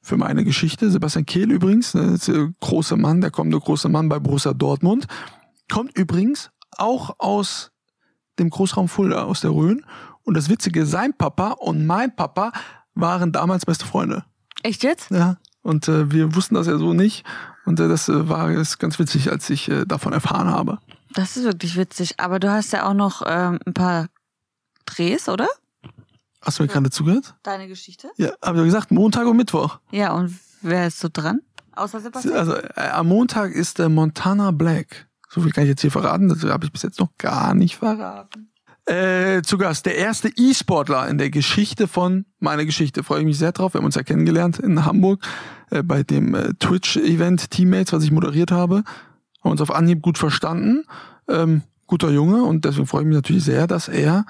für 0.00 0.16
meine 0.16 0.44
Geschichte. 0.44 0.90
Sebastian 0.90 1.26
Kehl 1.26 1.50
übrigens, 1.50 1.94
ne, 1.94 2.18
der 2.26 2.52
große 2.60 2.96
Mann, 2.96 3.20
der 3.20 3.30
kommende 3.30 3.58
große 3.58 3.88
Mann 3.88 4.08
bei 4.08 4.20
Borussia 4.20 4.54
Dortmund, 4.54 5.06
kommt 5.68 5.98
übrigens 5.98 6.50
auch 6.76 7.16
aus 7.18 7.72
dem 8.38 8.50
Großraum 8.50 8.88
Fulda, 8.88 9.24
aus 9.24 9.40
der 9.40 9.50
Rhön. 9.50 9.84
Und 10.22 10.36
das 10.36 10.48
Witzige, 10.48 10.86
sein 10.86 11.14
Papa 11.16 11.52
und 11.52 11.86
mein 11.86 12.14
Papa 12.14 12.52
waren 12.94 13.32
damals 13.32 13.66
beste 13.66 13.86
Freunde. 13.86 14.24
Echt 14.62 14.82
jetzt? 14.82 15.10
Ja. 15.10 15.36
Und 15.66 15.88
äh, 15.88 16.12
wir 16.12 16.36
wussten 16.36 16.54
das 16.54 16.68
ja 16.68 16.78
so 16.78 16.92
nicht. 16.92 17.24
Und 17.64 17.80
äh, 17.80 17.88
das 17.88 18.08
äh, 18.08 18.28
war 18.28 18.52
ist 18.52 18.78
ganz 18.78 19.00
witzig, 19.00 19.32
als 19.32 19.50
ich 19.50 19.68
äh, 19.68 19.84
davon 19.84 20.12
erfahren 20.12 20.48
habe. 20.48 20.78
Das 21.12 21.36
ist 21.36 21.42
wirklich 21.42 21.76
witzig. 21.76 22.20
Aber 22.20 22.38
du 22.38 22.48
hast 22.52 22.72
ja 22.72 22.88
auch 22.88 22.94
noch 22.94 23.22
ähm, 23.26 23.58
ein 23.66 23.74
paar 23.74 24.06
Drehs, 24.84 25.28
oder? 25.28 25.48
Hast 26.40 26.60
du 26.60 26.62
mir 26.62 26.68
gerade 26.68 26.90
zugehört? 26.90 27.34
Deine 27.42 27.66
Geschichte? 27.66 28.12
Ja, 28.16 28.30
habe 28.44 28.58
ich 28.58 28.64
gesagt, 28.66 28.92
Montag 28.92 29.26
und 29.26 29.36
Mittwoch. 29.36 29.80
Ja, 29.90 30.12
und 30.12 30.38
wer 30.62 30.86
ist 30.86 31.00
so 31.00 31.08
dran? 31.12 31.40
Außer 31.74 32.00
Sebastian? 32.00 32.36
Also 32.36 32.54
äh, 32.54 32.90
am 32.92 33.08
Montag 33.08 33.50
ist 33.50 33.80
der 33.80 33.88
Montana 33.88 34.52
Black. 34.52 35.08
So 35.28 35.40
viel 35.40 35.50
kann 35.50 35.64
ich 35.64 35.70
jetzt 35.70 35.80
hier 35.80 35.90
verraten, 35.90 36.28
das 36.28 36.44
habe 36.44 36.64
ich 36.64 36.70
bis 36.72 36.82
jetzt 36.82 37.00
noch 37.00 37.10
gar 37.18 37.54
nicht 37.54 37.74
verraten. 37.74 38.52
Äh, 38.86 39.42
zu 39.42 39.58
Gast, 39.58 39.84
der 39.86 39.96
erste 39.96 40.28
E-Sportler 40.28 41.08
in 41.08 41.18
der 41.18 41.30
Geschichte 41.30 41.88
von 41.88 42.24
meiner 42.38 42.64
Geschichte. 42.64 43.02
Freue 43.02 43.20
ich 43.20 43.26
mich 43.26 43.38
sehr 43.38 43.50
drauf. 43.50 43.74
Wir 43.74 43.78
haben 43.78 43.84
uns 43.86 43.96
ja 43.96 44.04
kennengelernt 44.04 44.60
in 44.60 44.84
Hamburg 44.84 45.26
äh, 45.70 45.82
bei 45.82 46.04
dem 46.04 46.34
äh, 46.36 46.54
Twitch-Event 46.54 47.50
Teammates, 47.50 47.92
was 47.92 48.04
ich 48.04 48.12
moderiert 48.12 48.52
habe. 48.52 48.84
Haben 49.42 49.50
uns 49.50 49.60
auf 49.60 49.74
Anhieb 49.74 50.02
gut 50.02 50.18
verstanden. 50.18 50.84
Ähm, 51.28 51.62
guter 51.88 52.10
Junge 52.10 52.44
und 52.44 52.64
deswegen 52.64 52.86
freue 52.86 53.02
ich 53.02 53.08
mich 53.08 53.16
natürlich 53.16 53.44
sehr, 53.44 53.66
dass 53.66 53.88
er 53.88 54.24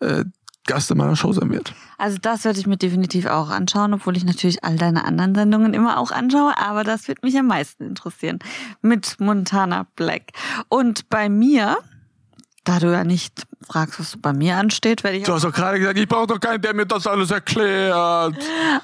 äh, 0.00 0.24
Gast 0.66 0.90
in 0.90 0.96
meiner 0.96 1.16
Show 1.16 1.32
sein 1.32 1.50
wird. 1.50 1.74
Also 1.98 2.18
das 2.20 2.44
werde 2.44 2.58
ich 2.58 2.66
mir 2.66 2.76
definitiv 2.76 3.26
auch 3.26 3.50
anschauen, 3.50 3.92
obwohl 3.94 4.16
ich 4.16 4.24
natürlich 4.24 4.64
all 4.64 4.76
deine 4.76 5.04
anderen 5.04 5.34
Sendungen 5.34 5.74
immer 5.74 5.98
auch 5.98 6.10
anschaue, 6.10 6.56
aber 6.58 6.84
das 6.84 7.06
wird 7.08 7.22
mich 7.22 7.38
am 7.38 7.46
meisten 7.46 7.84
interessieren 7.84 8.38
mit 8.80 9.20
Montana 9.20 9.86
Black. 9.96 10.32
Und 10.68 11.08
bei 11.10 11.28
mir, 11.28 11.78
da 12.64 12.78
du 12.78 12.90
ja 12.92 13.04
nicht 13.04 13.46
fragst, 13.66 14.00
was 14.00 14.16
bei 14.16 14.32
mir 14.32 14.56
ansteht, 14.56 15.04
werde 15.04 15.18
ich. 15.18 15.24
Du 15.24 15.34
hast 15.34 15.44
doch 15.44 15.52
gerade 15.52 15.78
gesagt, 15.78 15.98
ich 15.98 16.08
brauche 16.08 16.26
doch 16.26 16.40
keinen, 16.40 16.62
der 16.62 16.74
mir 16.74 16.86
das 16.86 17.06
alles 17.06 17.30
erklärt. 17.30 18.34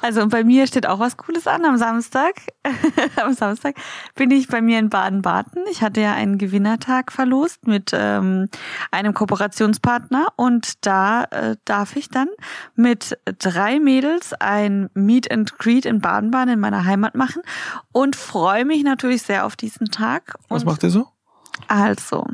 Also 0.03 0.23
und 0.23 0.29
bei 0.29 0.45
mir 0.45 0.67
steht 0.67 0.87
auch 0.87 0.99
was 0.99 1.17
Cooles 1.17 1.47
an 1.47 1.65
am 1.65 1.77
Samstag. 1.77 2.35
am 3.17 3.33
Samstag 3.33 3.77
bin 4.15 4.31
ich 4.31 4.49
bei 4.49 4.61
mir 4.61 4.79
in 4.79 4.91
Baden-Baden. 4.91 5.65
Ich 5.71 5.83
hatte 5.83 6.01
ja 6.01 6.13
einen 6.13 6.39
Gewinnertag 6.39 7.11
verlost 7.11 7.67
mit 7.67 7.91
ähm, 7.93 8.49
einem 8.91 9.15
Kooperationspartner 9.15 10.29
und 10.37 10.87
da 10.87 11.25
äh, 11.25 11.57
darf 11.65 11.97
ich 11.97 12.09
dann 12.09 12.29
mit 12.75 13.19
drei 13.39 13.81
Mädels 13.81 14.35
ein 14.35 14.91
Meet 14.95 15.31
and 15.31 15.59
Greet 15.59 15.87
in 15.87 16.01
Baden-Baden 16.01 16.55
in 16.55 16.61
meiner 16.61 16.85
Heimat 16.85 17.15
machen 17.15 17.43
und 17.93 18.17
freue 18.17 18.65
mich 18.65 18.83
natürlich 18.83 19.23
sehr 19.23 19.47
auf 19.47 19.57
diesen 19.57 19.87
Tag. 19.91 20.35
Was 20.49 20.63
und 20.63 20.69
macht 20.69 20.83
ihr 20.83 20.91
so? 20.91 21.09
also, 21.69 22.27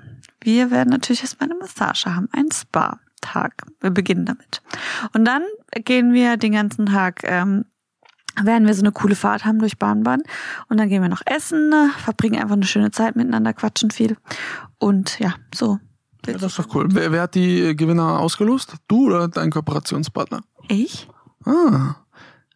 wir 0.47 0.71
werden 0.71 0.91
natürlich 0.91 1.23
erstmal 1.23 1.51
eine 1.51 1.59
Massage 1.59 2.15
haben, 2.15 2.29
einen 2.33 2.53
Spa-Tag. 2.53 3.65
Wir 3.81 3.91
beginnen 3.91 4.25
damit. 4.25 4.63
Und 5.13 5.25
dann 5.25 5.43
gehen 5.85 6.13
wir 6.13 6.37
den 6.37 6.53
ganzen 6.53 6.87
Tag, 6.87 7.23
ähm, 7.25 7.65
werden 8.41 8.67
wir 8.67 8.75
so 8.75 8.83
eine 8.83 8.93
coole 8.93 9.17
Fahrt 9.17 9.45
haben 9.45 9.59
durch 9.59 9.77
Bahnbahn. 9.77 10.23
Und 10.69 10.79
dann 10.79 10.89
gehen 10.89 11.03
wir 11.03 11.09
noch 11.09 11.23
essen, 11.27 11.69
ne, 11.69 11.91
verbringen 11.99 12.41
einfach 12.41 12.55
eine 12.55 12.67
schöne 12.67 12.93
Zeit 12.93 13.17
miteinander, 13.17 13.53
quatschen 13.55 13.91
viel. 13.91 14.17
Und 14.79 15.19
ja, 15.19 15.35
so. 15.53 15.81
Ja, 16.27 16.35
das 16.35 16.53
ist 16.53 16.59
doch 16.61 16.75
cool. 16.75 16.87
Wer, 16.91 17.11
wer 17.11 17.23
hat 17.23 17.35
die 17.35 17.75
Gewinner 17.77 18.21
ausgelost? 18.21 18.75
Du 18.87 19.07
oder 19.07 19.27
dein 19.27 19.51
Kooperationspartner? 19.51 20.43
Ich? 20.69 21.09
Ah, 21.45 21.97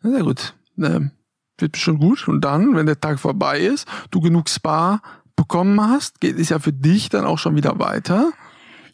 sehr 0.03 0.23
gut. 0.23 0.55
Ähm, 0.79 1.11
wird 1.59 1.73
bestimmt 1.73 2.01
gut. 2.01 2.29
Und 2.29 2.43
dann, 2.43 2.77
wenn 2.77 2.87
der 2.87 3.01
Tag 3.01 3.19
vorbei 3.19 3.61
ist, 3.61 3.89
du 4.11 4.21
genug 4.21 4.49
Spa 4.49 5.03
bekommen 5.41 5.81
hast, 5.81 6.21
geht 6.21 6.39
es 6.39 6.51
ja 6.51 6.59
für 6.59 6.73
dich 6.73 7.09
dann 7.09 7.25
auch 7.25 7.39
schon 7.39 7.57
wieder 7.57 7.79
weiter. 7.79 8.33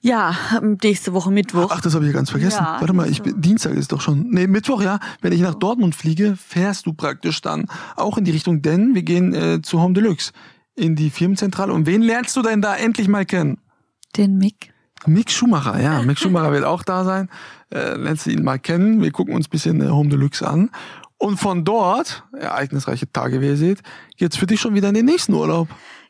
Ja, 0.01 0.37
nächste 0.83 1.13
Woche 1.13 1.33
Mittwoch. 1.33 1.73
Ach, 1.73 1.81
das 1.81 1.97
habe 1.97 2.07
ich 2.07 2.13
ganz 2.13 2.31
vergessen. 2.31 2.63
Ja, 2.63 2.77
Warte 2.79 2.93
mal, 2.93 3.11
ich 3.11 3.23
bin, 3.23 3.41
Dienstag 3.41 3.75
ist 3.75 3.91
doch 3.91 4.01
schon. 4.01 4.29
Nee, 4.31 4.47
Mittwoch, 4.47 4.81
ja. 4.81 5.01
Wenn 5.21 5.33
ich 5.33 5.41
nach 5.41 5.57
Dortmund 5.57 5.97
fliege, 5.97 6.37
fährst 6.37 6.87
du 6.87 6.93
praktisch 6.93 7.41
dann 7.43 7.67
auch 7.97 8.17
in 8.17 8.25
die 8.25 8.31
Richtung, 8.31 8.63
denn 8.63 8.95
wir 8.95 9.03
gehen 9.03 9.35
äh, 9.35 9.61
zu 9.61 9.81
Home 9.83 9.95
Deluxe 9.95 10.31
in 10.77 10.95
die 10.95 11.11
Firmenzentrale. 11.11 11.73
Und 11.73 11.87
wen 11.87 12.03
lernst 12.03 12.37
du 12.37 12.43
denn 12.43 12.63
da 12.63 12.77
endlich 12.77 13.09
mal 13.09 13.27
kennen? 13.27 13.59
Den 14.17 14.39
Mick. 14.39 14.73
Mick 15.07 15.33
Schumacher, 15.33 15.81
ja. 15.83 16.01
Mick 16.03 16.21
Schumacher 16.21 16.53
wird 16.53 16.65
auch 16.65 16.85
da 16.85 17.03
sein. 17.03 17.29
Äh, 17.75 17.97
lernst 17.97 18.27
du 18.27 18.31
ihn 18.31 18.45
mal 18.45 18.61
kennen. 18.61 19.03
Wir 19.03 19.11
gucken 19.11 19.35
uns 19.35 19.49
ein 19.49 19.51
bisschen 19.51 19.81
äh, 19.81 19.89
Home 19.89 20.11
Deluxe 20.11 20.47
an. 20.47 20.71
Und 21.19 21.39
von 21.39 21.65
dort, 21.65 22.25
ereignisreiche 22.39 23.11
Tage, 23.11 23.41
wie 23.41 23.47
ihr 23.47 23.57
seht, 23.57 23.83
geht's 24.17 24.37
für 24.37 24.47
dich 24.47 24.61
schon 24.61 24.75
wieder 24.75 24.89
in 24.89 24.95
den 24.95 25.07
nächsten 25.07 25.33
Urlaub. 25.33 25.69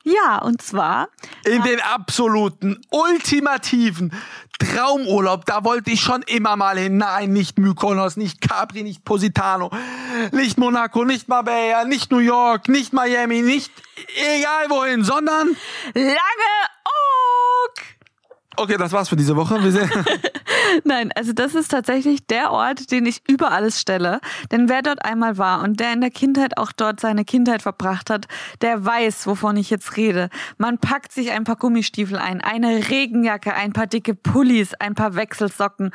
Ja, 0.09 0.39
und 0.39 0.63
zwar 0.63 1.09
In 1.45 1.63
den 1.63 1.81
absoluten, 1.81 2.81
ultimativen 2.91 4.13
Traumurlaub. 4.61 5.45
Da 5.47 5.65
wollte 5.65 5.91
ich 5.91 6.01
schon 6.01 6.23
immer 6.23 6.55
mal 6.55 6.79
hin. 6.79 6.97
Nein, 6.97 7.33
nicht 7.33 7.59
Mykonos, 7.59 8.17
nicht 8.17 8.41
Capri, 8.41 8.85
nicht 8.85 9.05
Positano, 9.05 9.69
nicht 10.31 10.59
Monaco, 10.59 11.05
nicht 11.05 11.27
Marbella, 11.27 11.85
nicht 11.85 12.13
New 12.13 12.19
York, 12.19 12.69
nicht 12.69 12.93
Miami, 12.93 13.43
nicht 13.43 13.73
egal 14.17 14.71
wohin, 14.71 15.03
sondern... 15.03 15.57
Langeoog. 15.93 16.15
Okay, 18.57 18.77
das 18.77 18.93
war's 18.93 19.09
für 19.09 19.17
diese 19.17 19.37
Woche. 19.37 19.63
Wir 19.63 19.71
sehen. 19.71 19.91
Nein, 20.85 21.11
also 21.15 21.33
das 21.33 21.55
ist 21.55 21.69
tatsächlich 21.69 22.27
der 22.27 22.51
Ort, 22.51 22.91
den 22.91 23.07
ich 23.07 23.23
über 23.29 23.53
alles 23.53 23.81
stelle. 23.81 24.21
Denn 24.51 24.69
wer 24.69 24.83
dort 24.83 25.05
einmal 25.05 25.39
war 25.39 25.63
und 25.63 25.81
der 25.81 25.93
in 25.93 26.01
der 26.01 26.11
Kindheit 26.11 26.57
auch 26.59 26.73
dort 26.73 27.01
seine 27.01 27.25
Kindheit 27.25 27.63
verbracht 27.63 28.11
hat, 28.11 28.27
der 28.63 28.85
weiß, 28.85 29.27
wovon 29.27 29.57
ich 29.57 29.71
jetzt 29.71 29.97
rede. 29.97 30.29
Man 30.59 30.79
packt 30.79 31.13
sich 31.13 31.33
ein 31.33 31.45
paar 31.45 31.57
Gummistiefel 31.57 32.19
ein, 32.19 32.41
eine 32.41 32.89
Regenjacke, 32.89 33.55
ein 33.55 33.73
paar 33.73 33.87
dicke 33.87 34.15
Pullis, 34.15 34.75
ein 34.75 34.95
paar 34.95 35.15
Wechselsocken 35.15 35.93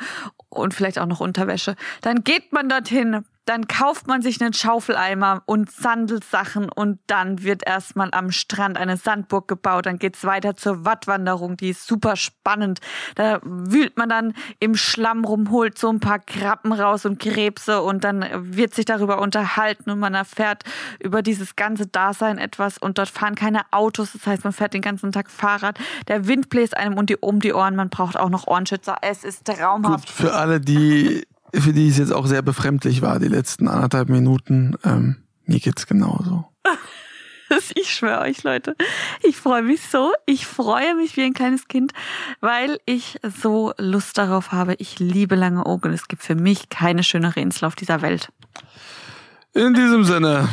und 0.48 0.74
vielleicht 0.74 0.98
auch 0.98 1.06
noch 1.06 1.20
Unterwäsche. 1.20 1.76
Dann 2.00 2.24
geht 2.24 2.52
man 2.52 2.68
dorthin, 2.68 3.24
dann 3.44 3.66
kauft 3.66 4.06
man 4.06 4.22
sich 4.22 4.40
einen 4.40 4.52
Schaufeleimer 4.52 5.42
und 5.46 5.70
Sandelsachen 5.70 6.68
und 6.70 7.00
dann 7.08 7.42
wird 7.42 7.66
erstmal 7.66 8.10
am 8.12 8.30
Strand 8.30 8.78
eine 8.78 8.96
Sandburg 8.96 9.48
gebaut. 9.48 9.86
Dann 9.86 9.98
geht's 9.98 10.24
weiter 10.24 10.56
zur 10.56 10.84
Wattwanderung, 10.84 11.56
die 11.56 11.70
ist 11.70 11.86
super 11.86 12.14
spannend. 12.16 12.80
Da 13.16 13.40
wühlt 13.42 13.96
man 13.96 14.08
dann 14.08 14.34
im 14.60 14.76
Schlamm 14.76 15.24
rum, 15.24 15.50
holt 15.50 15.76
so 15.76 15.88
ein 15.88 15.98
paar 15.98 16.20
Krabben 16.20 16.72
raus 16.72 17.04
und 17.04 17.18
Krebse 17.18 17.82
und 17.82 18.04
dann 18.04 18.24
wird 18.56 18.74
sich 18.74 18.84
darüber 18.84 19.20
unterhalten 19.20 19.90
und 19.90 19.98
man 19.98 20.14
erfährt 20.14 20.62
über 21.00 21.22
dieses 21.22 21.56
ganze 21.56 21.86
Dasein 21.86 22.38
etwas 22.38 22.78
und 22.78 22.98
dort 22.98 23.08
fahren 23.08 23.34
keine 23.34 23.62
Autos, 23.72 24.12
das 24.12 24.26
heißt 24.26 24.44
man 24.44 24.52
fährt 24.52 24.74
den 24.74 24.82
ganzen 24.82 25.10
Tag 25.10 25.30
Fahrrad. 25.30 25.78
Der 26.06 26.28
Wind 26.28 26.48
bläst 26.48 26.76
einem 26.76 26.96
um 26.96 27.06
die, 27.06 27.16
um 27.16 27.40
die 27.40 27.52
Ohren, 27.52 27.74
man 27.74 27.88
braucht 27.88 28.16
auch 28.16 28.28
noch 28.28 28.46
Ohrenschützer. 28.46 28.98
Es 29.02 29.24
ist 29.24 29.46
traumhaft. 29.46 30.06
Gut, 30.06 30.14
für 30.14 30.34
alle, 30.34 30.60
die, 30.60 31.26
für 31.54 31.72
die 31.72 31.88
es 31.88 31.98
jetzt 31.98 32.12
auch 32.12 32.26
sehr 32.26 32.42
befremdlich 32.42 33.02
war, 33.02 33.18
die 33.18 33.28
letzten 33.28 33.68
anderthalb 33.68 34.08
Minuten, 34.08 34.76
ähm, 34.84 35.16
mir 35.44 35.60
geht's 35.60 35.86
genauso. 35.86 36.46
Ich 37.74 37.92
schwöre 37.92 38.22
euch, 38.22 38.44
Leute. 38.44 38.76
Ich 39.22 39.36
freue 39.36 39.60
mich 39.60 39.82
so. 39.82 40.12
Ich 40.24 40.46
freue 40.46 40.94
mich 40.94 41.18
wie 41.18 41.22
ein 41.22 41.34
kleines 41.34 41.68
Kind, 41.68 41.92
weil 42.40 42.78
ich 42.86 43.20
so 43.22 43.74
Lust 43.76 44.16
darauf 44.16 44.52
habe. 44.52 44.74
Ich 44.78 44.98
liebe 44.98 45.34
lange 45.34 45.66
Ogen. 45.66 45.92
Es 45.92 46.08
gibt 46.08 46.22
für 46.22 46.34
mich 46.34 46.70
keine 46.70 47.04
schönere 47.04 47.40
Insel 47.40 47.66
auf 47.66 47.74
dieser 47.74 48.00
Welt. 48.00 48.32
In 49.52 49.74
diesem 49.74 50.04
Sinne 50.04 50.48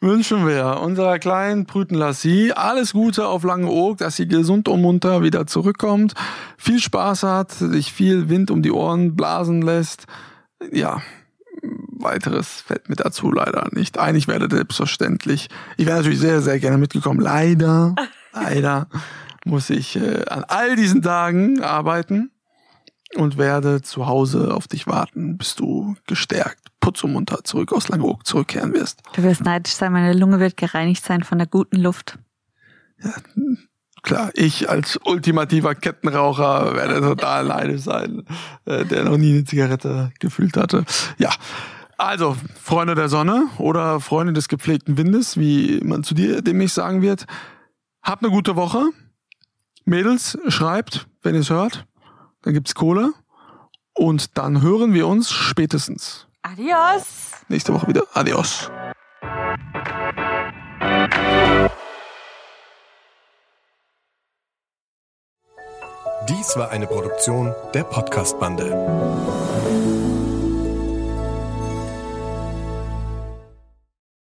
wünschen 0.00 0.46
wir 0.46 0.80
unserer 0.80 1.18
kleinen 1.18 1.66
Brüten 1.66 1.94
Lassie 1.94 2.52
alles 2.52 2.92
Gute 2.92 3.26
auf 3.26 3.42
Langeoog, 3.44 3.98
dass 3.98 4.16
sie 4.16 4.28
gesund 4.28 4.68
und 4.68 4.82
munter 4.82 5.22
wieder 5.22 5.46
zurückkommt, 5.46 6.14
viel 6.56 6.80
Spaß 6.80 7.24
hat, 7.24 7.52
sich 7.52 7.92
viel 7.92 8.28
Wind 8.28 8.50
um 8.50 8.62
die 8.62 8.72
Ohren 8.72 9.16
blasen 9.16 9.62
lässt. 9.62 10.06
Ja, 10.72 11.02
weiteres 11.62 12.60
fällt 12.60 12.88
mir 12.88 12.96
dazu 12.96 13.32
leider 13.32 13.68
nicht 13.72 13.98
ein. 13.98 14.14
Ich 14.14 14.28
werde 14.28 14.54
selbstverständlich, 14.54 15.48
ich 15.76 15.86
wäre 15.86 15.98
natürlich 15.98 16.20
sehr, 16.20 16.42
sehr 16.42 16.58
gerne 16.58 16.78
mitgekommen. 16.78 17.20
Leider, 17.20 17.94
leider 18.32 18.88
muss 19.44 19.70
ich 19.70 19.96
äh, 19.96 20.24
an 20.28 20.44
all 20.46 20.76
diesen 20.76 21.02
Tagen 21.02 21.62
arbeiten 21.62 22.30
und 23.16 23.38
werde 23.38 23.82
zu 23.82 24.06
Hause 24.06 24.54
auf 24.54 24.68
dich 24.68 24.86
warten, 24.86 25.38
bis 25.38 25.54
du 25.54 25.96
gestärkt, 26.06 26.60
putzmunter 26.88 27.44
zurück 27.44 27.72
aus 27.72 27.88
Langeoog 27.88 28.24
zurückkehren 28.24 28.72
wirst. 28.72 29.02
Du 29.12 29.22
wirst 29.22 29.44
neidisch 29.44 29.74
sein. 29.74 29.92
Meine 29.92 30.14
Lunge 30.14 30.40
wird 30.40 30.56
gereinigt 30.56 31.04
sein 31.04 31.22
von 31.22 31.36
der 31.36 31.46
guten 31.46 31.76
Luft. 31.76 32.18
Klar, 34.02 34.30
ich 34.32 34.70
als 34.70 34.98
ultimativer 35.04 35.74
Kettenraucher 35.74 36.74
werde 36.74 37.00
total 37.00 37.44
neidisch 37.44 37.82
sein, 37.82 38.24
äh, 38.64 38.86
der 38.86 39.04
noch 39.04 39.18
nie 39.18 39.34
eine 39.34 39.44
Zigarette 39.44 40.12
gefühlt 40.18 40.56
hatte. 40.56 40.84
Ja, 41.18 41.30
also 41.98 42.36
Freunde 42.62 42.94
der 42.94 43.10
Sonne 43.10 43.48
oder 43.58 44.00
Freunde 44.00 44.32
des 44.32 44.48
gepflegten 44.48 44.96
Windes, 44.96 45.36
wie 45.36 45.80
man 45.84 46.04
zu 46.04 46.14
dir 46.14 46.40
demnächst 46.40 46.76
sagen 46.76 47.02
wird, 47.02 47.26
habt 48.02 48.22
eine 48.22 48.32
gute 48.32 48.56
Woche. 48.56 48.82
Mädels, 49.84 50.38
schreibt, 50.48 51.06
wenn 51.22 51.34
ihr 51.34 51.42
es 51.42 51.50
hört, 51.50 51.86
dann 52.42 52.54
gibt's 52.54 52.74
Kohle 52.74 53.12
und 53.92 54.38
dann 54.38 54.62
hören 54.62 54.94
wir 54.94 55.06
uns 55.06 55.30
spätestens 55.30 56.27
Adios. 56.42 57.32
Nächste 57.48 57.74
Woche 57.74 57.88
wieder. 57.88 58.04
Adios. 58.14 58.70
Dies 66.28 66.56
war 66.56 66.70
eine 66.70 66.86
Produktion 66.86 67.54
der 67.74 67.84
Podcast-Bande. 67.84 69.47